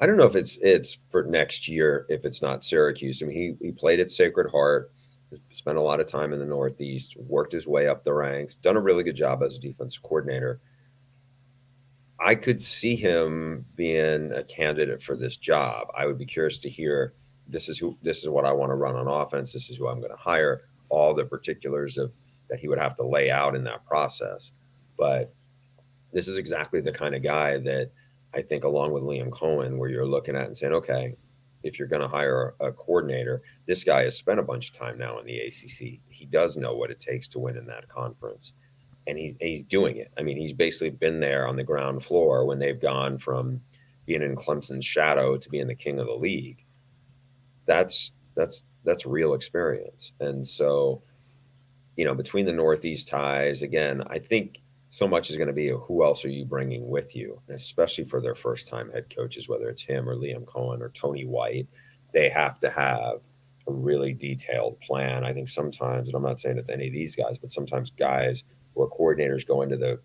I 0.00 0.06
don't 0.06 0.16
know 0.16 0.26
if 0.26 0.34
it's 0.34 0.56
it's 0.58 0.98
for 1.10 1.24
next 1.24 1.68
year 1.68 2.06
if 2.08 2.24
it's 2.24 2.40
not 2.40 2.64
Syracuse. 2.64 3.22
I 3.22 3.26
mean, 3.26 3.56
he 3.60 3.66
he 3.66 3.72
played 3.72 4.00
at 4.00 4.10
Sacred 4.10 4.50
Heart, 4.50 4.92
spent 5.50 5.76
a 5.76 5.82
lot 5.82 6.00
of 6.00 6.06
time 6.06 6.32
in 6.32 6.38
the 6.38 6.46
Northeast, 6.46 7.16
worked 7.18 7.52
his 7.52 7.66
way 7.66 7.86
up 7.86 8.02
the 8.02 8.14
ranks, 8.14 8.54
done 8.54 8.76
a 8.76 8.80
really 8.80 9.04
good 9.04 9.16
job 9.16 9.42
as 9.42 9.56
a 9.56 9.60
defensive 9.60 10.02
coordinator. 10.02 10.60
I 12.18 12.34
could 12.34 12.62
see 12.62 12.96
him 12.96 13.64
being 13.76 14.32
a 14.32 14.44
candidate 14.44 15.02
for 15.02 15.16
this 15.16 15.36
job. 15.36 15.88
I 15.96 16.06
would 16.06 16.18
be 16.18 16.26
curious 16.26 16.58
to 16.58 16.68
hear 16.68 17.14
this 17.46 17.68
is 17.68 17.78
who 17.78 17.96
this 18.02 18.22
is 18.22 18.28
what 18.28 18.44
I 18.44 18.52
want 18.52 18.70
to 18.70 18.76
run 18.76 18.96
on 18.96 19.06
offense. 19.06 19.52
This 19.52 19.68
is 19.68 19.76
who 19.76 19.88
I'm 19.88 20.00
going 20.00 20.12
to 20.12 20.16
hire. 20.16 20.62
All 20.88 21.14
the 21.14 21.24
particulars 21.24 21.98
of 21.98 22.12
that 22.48 22.58
he 22.58 22.68
would 22.68 22.78
have 22.78 22.96
to 22.96 23.06
lay 23.06 23.30
out 23.30 23.54
in 23.54 23.64
that 23.64 23.84
process. 23.86 24.52
But 24.98 25.32
this 26.12 26.26
is 26.26 26.36
exactly 26.36 26.80
the 26.80 26.92
kind 26.92 27.14
of 27.14 27.22
guy 27.22 27.58
that 27.58 27.92
I 28.34 28.42
think, 28.42 28.64
along 28.64 28.92
with 28.92 29.02
Liam 29.02 29.30
Coen, 29.30 29.76
where 29.76 29.90
you're 29.90 30.06
looking 30.06 30.36
at 30.36 30.46
and 30.46 30.56
saying, 30.56 30.72
okay, 30.72 31.16
if 31.62 31.78
you're 31.78 31.88
going 31.88 32.02
to 32.02 32.08
hire 32.08 32.54
a 32.60 32.72
coordinator, 32.72 33.42
this 33.66 33.84
guy 33.84 34.04
has 34.04 34.16
spent 34.16 34.40
a 34.40 34.44
bunch 34.44 34.68
of 34.68 34.72
time 34.72 34.98
now 34.98 35.18
in 35.18 35.26
the 35.26 35.38
ACC. 35.40 36.00
He 36.08 36.26
does 36.30 36.56
know 36.56 36.74
what 36.74 36.90
it 36.90 37.00
takes 37.00 37.28
to 37.28 37.38
win 37.38 37.56
in 37.56 37.66
that 37.66 37.88
conference, 37.88 38.54
and 39.06 39.18
he's 39.18 39.34
he's 39.40 39.62
doing 39.62 39.96
it. 39.96 40.10
I 40.18 40.22
mean, 40.22 40.36
he's 40.36 40.52
basically 40.52 40.90
been 40.90 41.20
there 41.20 41.46
on 41.46 41.56
the 41.56 41.64
ground 41.64 42.04
floor 42.04 42.44
when 42.46 42.58
they've 42.58 42.80
gone 42.80 43.18
from 43.18 43.60
being 44.06 44.22
in 44.22 44.36
Clemson's 44.36 44.86
shadow 44.86 45.36
to 45.36 45.50
being 45.50 45.66
the 45.66 45.74
king 45.74 45.98
of 45.98 46.06
the 46.06 46.14
league. 46.14 46.64
That's 47.66 48.12
that's 48.34 48.64
that's 48.84 49.04
real 49.06 49.34
experience, 49.34 50.12
and 50.20 50.46
so 50.46 51.02
you 51.96 52.04
know 52.04 52.14
between 52.14 52.46
the 52.46 52.52
Northeast 52.52 53.08
ties 53.08 53.62
again, 53.62 54.02
I 54.06 54.18
think 54.18 54.60
so 54.90 55.06
much 55.06 55.30
is 55.30 55.36
going 55.36 55.46
to 55.46 55.54
be 55.54 55.68
who 55.68 56.04
else 56.04 56.24
are 56.24 56.30
you 56.30 56.44
bringing 56.44 56.90
with 56.90 57.14
you, 57.14 57.40
and 57.46 57.54
especially 57.54 58.04
for 58.04 58.20
their 58.20 58.34
first 58.34 58.66
time 58.66 58.90
head 58.90 59.14
coaches, 59.14 59.48
whether 59.48 59.68
it's 59.68 59.82
him 59.82 60.08
or 60.08 60.16
Liam 60.16 60.44
Coen 60.44 60.80
or 60.80 60.90
Tony 60.90 61.24
White, 61.24 61.68
they 62.12 62.28
have 62.28 62.58
to 62.58 62.68
have 62.68 63.20
a 63.68 63.72
really 63.72 64.12
detailed 64.12 64.80
plan. 64.80 65.22
I 65.24 65.32
think 65.32 65.48
sometimes, 65.48 66.08
and 66.08 66.16
I'm 66.16 66.24
not 66.24 66.40
saying 66.40 66.58
it's 66.58 66.68
any 66.68 66.88
of 66.88 66.92
these 66.92 67.14
guys, 67.14 67.38
but 67.38 67.52
sometimes 67.52 67.90
guys 67.90 68.42
or 68.74 68.90
coordinators 68.90 69.46
go 69.46 69.62
into 69.62 69.76
the 69.76 70.00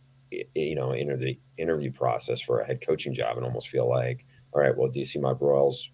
you 0.53 0.75
know 0.75 0.91
into 0.91 1.17
the 1.17 1.39
interview 1.57 1.91
process 1.91 2.39
for 2.39 2.59
a 2.59 2.65
head 2.65 2.85
coaching 2.85 3.13
job 3.13 3.37
and 3.37 3.45
almost 3.45 3.69
feel 3.69 3.89
like, 3.89 4.23
all 4.53 4.61
right, 4.61 4.77
well, 4.77 4.89
do 4.89 4.99
you 4.99 5.05
see 5.05 5.19
my 5.19 5.33
Broyles 5.33 5.89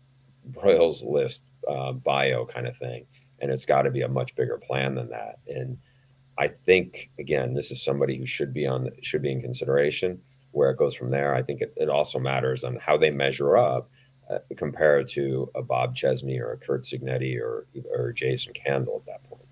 Broyles 0.49 1.01
list 1.01 1.45
uh, 1.65 1.93
bio 1.93 2.45
kind 2.45 2.67
of 2.67 2.75
thing? 2.75 3.05
And 3.39 3.51
it's 3.51 3.65
got 3.65 3.83
to 3.83 3.91
be 3.91 4.01
a 4.01 4.09
much 4.09 4.35
bigger 4.35 4.57
plan 4.57 4.95
than 4.95 5.09
that. 5.11 5.39
And 5.47 5.77
I 6.41 6.47
think 6.47 7.11
again, 7.19 7.53
this 7.53 7.69
is 7.69 7.83
somebody 7.83 8.17
who 8.17 8.25
should 8.25 8.51
be 8.51 8.65
on 8.65 8.89
should 9.03 9.21
be 9.21 9.31
in 9.31 9.41
consideration. 9.41 10.19
Where 10.53 10.71
it 10.71 10.77
goes 10.77 10.95
from 10.95 11.11
there, 11.11 11.35
I 11.35 11.43
think 11.43 11.61
it, 11.61 11.71
it 11.77 11.87
also 11.87 12.17
matters 12.17 12.63
on 12.63 12.77
how 12.77 12.97
they 12.97 13.11
measure 13.11 13.57
up 13.57 13.91
uh, 14.27 14.39
compared 14.57 15.07
to 15.09 15.51
a 15.53 15.61
Bob 15.61 15.95
Chesney 15.95 16.39
or 16.39 16.53
a 16.53 16.57
Curt 16.57 16.81
Cignetti 16.81 17.39
or 17.39 17.67
or 17.93 18.11
Jason 18.11 18.53
Candle 18.53 18.95
at 18.97 19.05
that 19.05 19.23
point. 19.29 19.45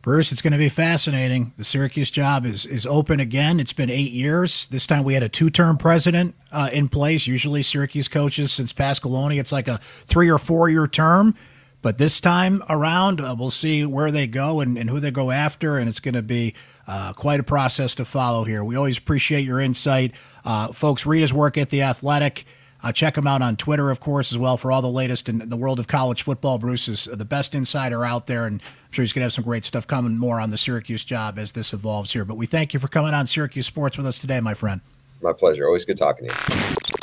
Bruce, 0.00 0.32
it's 0.32 0.40
going 0.40 0.54
to 0.54 0.58
be 0.58 0.70
fascinating. 0.70 1.52
The 1.58 1.64
Syracuse 1.64 2.10
job 2.10 2.46
is 2.46 2.64
is 2.64 2.86
open 2.86 3.20
again. 3.20 3.60
It's 3.60 3.74
been 3.74 3.90
eight 3.90 4.12
years. 4.12 4.66
This 4.68 4.86
time 4.86 5.04
we 5.04 5.12
had 5.12 5.22
a 5.22 5.28
two 5.28 5.50
term 5.50 5.76
president 5.76 6.36
uh, 6.50 6.70
in 6.72 6.88
place. 6.88 7.26
Usually 7.26 7.62
Syracuse 7.62 8.08
coaches 8.08 8.50
since 8.50 8.72
Pasqualoni, 8.72 9.38
it's 9.38 9.52
like 9.52 9.68
a 9.68 9.78
three 10.06 10.30
or 10.30 10.38
four 10.38 10.70
year 10.70 10.86
term. 10.86 11.34
But 11.82 11.98
this 11.98 12.20
time 12.20 12.62
around, 12.68 13.20
uh, 13.20 13.34
we'll 13.38 13.50
see 13.50 13.86
where 13.86 14.10
they 14.10 14.26
go 14.26 14.60
and, 14.60 14.76
and 14.76 14.90
who 14.90 15.00
they 15.00 15.10
go 15.10 15.30
after, 15.30 15.78
and 15.78 15.88
it's 15.88 16.00
going 16.00 16.14
to 16.14 16.22
be 16.22 16.54
uh, 16.86 17.12
quite 17.14 17.40
a 17.40 17.42
process 17.42 17.94
to 17.94 18.04
follow 18.04 18.44
here. 18.44 18.62
We 18.62 18.76
always 18.76 18.98
appreciate 18.98 19.42
your 19.42 19.60
insight. 19.60 20.12
Uh, 20.44 20.72
folks, 20.72 21.06
read 21.06 21.20
his 21.20 21.32
work 21.32 21.56
at 21.56 21.70
The 21.70 21.82
Athletic. 21.82 22.44
Uh, 22.82 22.92
check 22.92 23.16
him 23.16 23.26
out 23.26 23.42
on 23.42 23.56
Twitter, 23.56 23.90
of 23.90 24.00
course, 24.00 24.32
as 24.32 24.38
well, 24.38 24.56
for 24.56 24.72
all 24.72 24.80
the 24.80 24.88
latest 24.88 25.28
in 25.28 25.50
the 25.50 25.56
world 25.56 25.78
of 25.78 25.86
college 25.86 26.22
football. 26.22 26.58
Bruce 26.58 26.88
is 26.88 27.04
the 27.04 27.24
best 27.26 27.54
insider 27.54 28.04
out 28.04 28.26
there, 28.26 28.46
and 28.46 28.60
I'm 28.62 28.92
sure 28.92 29.02
he's 29.02 29.12
going 29.12 29.20
to 29.20 29.26
have 29.26 29.32
some 29.34 29.44
great 29.44 29.64
stuff 29.64 29.86
coming 29.86 30.16
more 30.16 30.40
on 30.40 30.50
the 30.50 30.58
Syracuse 30.58 31.04
job 31.04 31.38
as 31.38 31.52
this 31.52 31.72
evolves 31.72 32.12
here. 32.12 32.24
But 32.24 32.36
we 32.36 32.46
thank 32.46 32.72
you 32.72 32.80
for 32.80 32.88
coming 32.88 33.12
on 33.12 33.26
Syracuse 33.26 33.66
Sports 33.66 33.98
with 33.98 34.06
us 34.06 34.18
today, 34.18 34.40
my 34.40 34.54
friend. 34.54 34.80
My 35.20 35.34
pleasure. 35.34 35.66
Always 35.66 35.84
good 35.84 35.98
talking 35.98 36.26
to 36.26 36.54
you. 36.54 36.99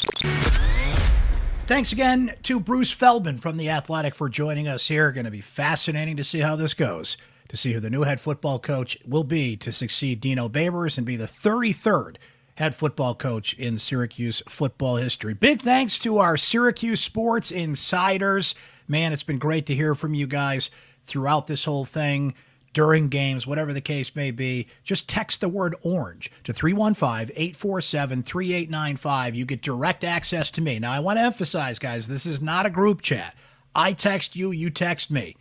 Thanks 1.67 1.91
again 1.91 2.33
to 2.43 2.61
Bruce 2.61 2.93
Feldman 2.93 3.39
from 3.39 3.57
The 3.57 3.69
Athletic 3.69 4.15
for 4.15 4.29
joining 4.29 4.69
us 4.69 4.87
here. 4.87 5.11
Going 5.11 5.25
to 5.25 5.31
be 5.31 5.41
fascinating 5.41 6.15
to 6.15 6.23
see 6.23 6.39
how 6.39 6.55
this 6.55 6.73
goes, 6.73 7.17
to 7.49 7.57
see 7.57 7.73
who 7.73 7.81
the 7.81 7.89
new 7.89 8.03
head 8.03 8.21
football 8.21 8.57
coach 8.57 8.97
will 9.05 9.25
be 9.25 9.57
to 9.57 9.73
succeed 9.73 10.21
Dino 10.21 10.47
Babers 10.47 10.97
and 10.97 11.05
be 11.05 11.17
the 11.17 11.25
33rd 11.25 12.15
head 12.55 12.73
football 12.73 13.13
coach 13.13 13.53
in 13.55 13.77
Syracuse 13.77 14.41
football 14.47 14.95
history. 14.95 15.33
Big 15.33 15.61
thanks 15.61 15.99
to 15.99 16.19
our 16.19 16.37
Syracuse 16.37 17.01
sports 17.01 17.51
insiders. 17.51 18.55
Man, 18.87 19.11
it's 19.11 19.23
been 19.23 19.37
great 19.37 19.65
to 19.65 19.75
hear 19.75 19.93
from 19.93 20.13
you 20.13 20.25
guys 20.25 20.71
throughout 21.03 21.47
this 21.47 21.65
whole 21.65 21.83
thing 21.83 22.33
during 22.77 23.07
games, 23.07 23.47
whatever 23.47 23.73
the 23.73 23.81
case 23.81 24.15
may 24.15 24.29
be, 24.29 24.67
just 24.83 25.09
text 25.09 25.41
the 25.41 25.49
word 25.49 25.75
orange 25.81 26.31
to 26.43 26.53
315 26.53 27.35
847 27.35 28.21
3895. 28.21 29.33
You 29.33 29.45
get 29.45 29.63
direct 29.63 30.03
access 30.03 30.51
to 30.51 30.61
me. 30.61 30.77
Now, 30.77 30.91
I 30.91 30.99
want 30.99 31.17
to 31.17 31.23
emphasize, 31.23 31.79
guys, 31.79 32.07
this 32.07 32.27
is 32.27 32.39
not 32.39 32.67
a 32.67 32.69
group 32.69 33.01
chat. 33.01 33.33
I 33.73 33.93
text 33.93 34.35
you, 34.35 34.51
you 34.51 34.69
text 34.69 35.09
me. 35.09 35.35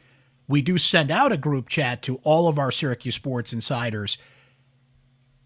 We 0.48 0.62
do 0.62 0.78
send 0.78 1.10
out 1.10 1.30
a 1.30 1.36
group 1.36 1.68
chat 1.68 2.00
to 2.04 2.20
all 2.22 2.48
of 2.48 2.58
our 2.58 2.70
Syracuse 2.70 3.16
Sports 3.16 3.52
insiders. 3.52 4.16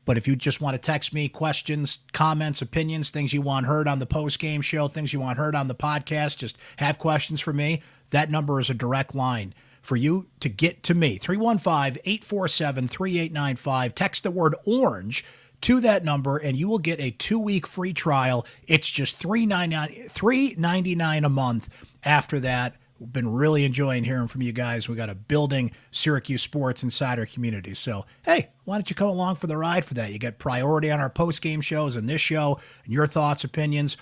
But 0.05 0.17
if 0.17 0.29
you 0.29 0.37
just 0.37 0.61
want 0.61 0.75
to 0.75 0.79
text 0.79 1.13
me 1.13 1.29
questions, 1.29 1.99
comments, 2.13 2.63
opinions, 2.63 3.11
things 3.11 3.33
you 3.33 3.43
want 3.43 3.67
heard 3.67 3.89
on 3.89 3.99
the 3.99 4.07
post 4.07 4.39
game 4.39 4.63
show, 4.63 4.87
things 4.87 5.13
you 5.13 5.19
want 5.19 5.39
heard 5.39 5.57
on 5.57 5.67
the 5.67 5.75
podcast, 5.75 6.37
just 6.37 6.57
have 6.77 6.99
questions 6.99 7.41
for 7.41 7.53
me, 7.53 7.83
that 8.11 8.31
number 8.31 8.61
is 8.61 8.71
a 8.71 8.75
direct 8.75 9.13
line 9.13 9.55
for 9.81 9.97
you 9.97 10.27
to 10.41 10.49
get 10.49 10.83
to 10.85 10.95
me. 10.95 11.19
315 11.19 12.01
847 12.05 12.89
3895. 12.89 13.95
Text 13.95 14.23
the 14.23 14.31
word 14.31 14.55
orange 14.65 15.25
to 15.63 15.81
that 15.81 16.05
number 16.05 16.37
and 16.39 16.57
you 16.57 16.69
will 16.69 16.79
get 16.79 17.01
a 17.01 17.11
two 17.11 17.39
week 17.39 17.67
free 17.67 17.93
trial. 17.93 18.47
It's 18.67 18.89
just 18.91 19.21
$3.99 19.21 21.25
a 21.25 21.29
month 21.29 21.69
after 22.03 22.41
that. 22.41 22.77
We've 22.99 23.13
been 23.13 23.33
really 23.33 23.65
enjoying 23.65 24.05
hearing 24.05 24.29
from 24.29 24.43
you 24.43 24.53
guys. 24.53 24.87
We 24.87 24.95
got 24.95 25.09
a 25.09 25.15
building 25.15 25.71
Syracuse 25.91 26.43
Sports 26.43 26.83
Insider 26.83 27.25
community. 27.25 27.73
So, 27.73 28.05
hey, 28.25 28.51
why 28.65 28.77
don't 28.77 28.91
you 28.91 28.97
come 28.97 29.09
along 29.09 29.37
for 29.37 29.47
the 29.47 29.57
ride 29.57 29.87
for 29.87 29.95
that? 29.95 30.13
You 30.13 30.19
get 30.19 30.39
priority 30.39 30.91
on 30.91 31.01
our 31.01 31.09
post 31.09 31.41
game 31.41 31.63
shows 31.63 31.97
and 31.97 32.07
this 32.07 32.21
show 32.21 32.61
and 32.85 32.93
your 32.93 33.07
thoughts, 33.07 33.43
opinions. 33.43 33.97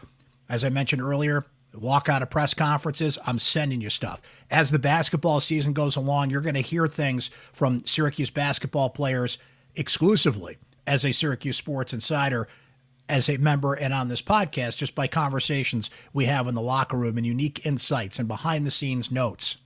As 0.49 0.65
I 0.65 0.69
mentioned 0.69 1.01
earlier, 1.01 1.47
walk 1.81 2.09
out 2.09 2.23
of 2.23 2.31
press 2.31 2.55
conferences, 2.55 3.19
I'm 3.27 3.39
sending 3.39 3.81
you 3.81 3.91
stuff. 3.91 4.21
As 4.51 4.71
the 4.71 4.79
basketball 4.79 5.41
season 5.41 5.73
goes 5.73 5.97
along, 5.97 6.31
you're 6.31 6.41
going 6.41 6.55
to 6.55 6.61
hear 6.61 6.87
things 6.87 7.31
from 7.53 7.85
Syracuse 7.87 8.31
basketball 8.31 8.91
players 8.91 9.39
exclusively 9.75 10.59
as 10.87 11.05
a 11.05 11.13
Syracuse 11.13 11.57
sports 11.57 11.93
insider, 11.93 12.49
as 13.09 13.29
a 13.29 13.37
member, 13.39 13.75
and 13.75 13.95
on 13.95 14.09
this 14.09 14.23
podcast, 14.23 14.77
just 14.77 14.95
by 14.95 15.07
conversations 15.07 15.91
we 16.13 16.27
have 16.27 16.47
in 16.47 16.55
the 16.55 16.61
locker 16.61 16.97
room 16.97 17.17
and 17.17 17.27
unique 17.27 17.65
insights 17.65 18.19
and 18.19 18.29
behind 18.29 18.67
the 18.67 18.71
scenes 18.71 19.11
notes 19.11 19.57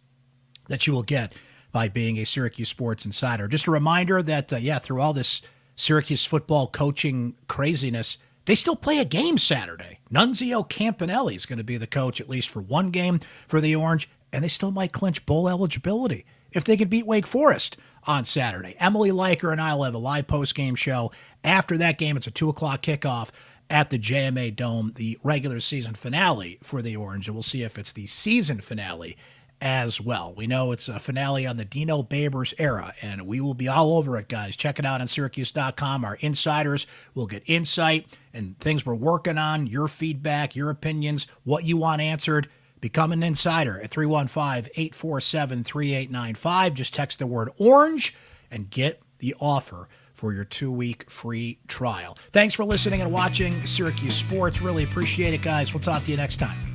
that 0.68 0.86
you 0.86 0.92
will 0.92 1.02
get 1.02 1.34
by 1.72 1.88
being 1.88 2.18
a 2.18 2.24
Syracuse 2.24 2.68
sports 2.68 3.04
insider. 3.04 3.48
Just 3.48 3.66
a 3.66 3.70
reminder 3.70 4.22
that, 4.22 4.52
uh, 4.52 4.56
yeah, 4.56 4.78
through 4.78 5.00
all 5.00 5.12
this 5.12 5.42
Syracuse 5.74 6.24
football 6.24 6.66
coaching 6.66 7.34
craziness, 7.48 8.18
they 8.44 8.54
still 8.54 8.76
play 8.76 8.98
a 8.98 9.04
game 9.04 9.38
Saturday. 9.38 9.98
Nunzio 10.10 10.68
Campanelli 10.68 11.36
is 11.36 11.46
going 11.46 11.58
to 11.58 11.64
be 11.64 11.76
the 11.76 11.86
coach 11.86 12.20
at 12.20 12.28
least 12.28 12.48
for 12.48 12.60
one 12.60 12.90
game 12.90 13.20
for 13.46 13.60
the 13.60 13.74
Orange, 13.74 14.08
and 14.32 14.42
they 14.42 14.48
still 14.48 14.70
might 14.70 14.92
clinch 14.92 15.24
bowl 15.26 15.48
eligibility 15.48 16.24
if 16.52 16.64
they 16.64 16.76
could 16.76 16.90
beat 16.90 17.06
Wake 17.06 17.26
Forest 17.26 17.76
on 18.04 18.24
Saturday. 18.24 18.74
Emily 18.78 19.10
Leiker 19.10 19.52
and 19.52 19.60
I 19.60 19.74
will 19.74 19.84
have 19.84 19.94
a 19.94 19.98
live 19.98 20.26
post 20.26 20.54
game 20.54 20.74
show. 20.74 21.12
After 21.44 21.78
that 21.78 21.98
game, 21.98 22.16
it's 22.16 22.26
a 22.26 22.32
2 22.32 22.48
o'clock 22.48 22.82
kickoff 22.82 23.28
at 23.70 23.90
the 23.90 23.98
JMA 23.98 24.54
Dome, 24.54 24.92
the 24.96 25.18
regular 25.22 25.60
season 25.60 25.94
finale 25.94 26.58
for 26.62 26.82
the 26.82 26.96
Orange. 26.96 27.26
And 27.28 27.34
we'll 27.34 27.42
see 27.42 27.62
if 27.62 27.78
it's 27.78 27.92
the 27.92 28.06
season 28.06 28.60
finale 28.60 29.16
as 29.62 30.00
well. 30.00 30.34
We 30.34 30.48
know 30.48 30.72
it's 30.72 30.88
a 30.88 30.98
finale 30.98 31.46
on 31.46 31.56
the 31.56 31.64
Dino 31.64 32.02
Babers 32.02 32.52
era, 32.58 32.94
and 33.00 33.28
we 33.28 33.40
will 33.40 33.54
be 33.54 33.68
all 33.68 33.96
over 33.96 34.18
it, 34.18 34.28
guys. 34.28 34.56
Check 34.56 34.80
it 34.80 34.84
out 34.84 35.00
on 35.00 35.06
Syracuse.com. 35.06 36.04
Our 36.04 36.16
insiders 36.16 36.84
will 37.14 37.28
get 37.28 37.44
insight 37.46 38.06
and 38.34 38.58
things 38.58 38.84
we're 38.84 38.96
working 38.96 39.38
on, 39.38 39.68
your 39.68 39.86
feedback, 39.86 40.56
your 40.56 40.68
opinions, 40.68 41.28
what 41.44 41.62
you 41.62 41.76
want 41.76 42.02
answered. 42.02 42.48
Become 42.80 43.12
an 43.12 43.22
insider 43.22 43.80
at 43.80 43.92
315 43.92 44.72
847 44.74 45.62
3895. 45.62 46.74
Just 46.74 46.92
text 46.92 47.20
the 47.20 47.28
word 47.28 47.50
orange 47.56 48.16
and 48.50 48.68
get 48.68 49.00
the 49.20 49.36
offer 49.38 49.88
for 50.12 50.32
your 50.32 50.44
two 50.44 50.72
week 50.72 51.08
free 51.08 51.60
trial. 51.68 52.18
Thanks 52.32 52.54
for 52.54 52.64
listening 52.64 53.00
and 53.00 53.12
watching 53.12 53.64
Syracuse 53.64 54.16
Sports. 54.16 54.60
Really 54.60 54.82
appreciate 54.82 55.34
it, 55.34 55.42
guys. 55.42 55.72
We'll 55.72 55.82
talk 55.84 56.04
to 56.04 56.10
you 56.10 56.16
next 56.16 56.38
time. 56.38 56.71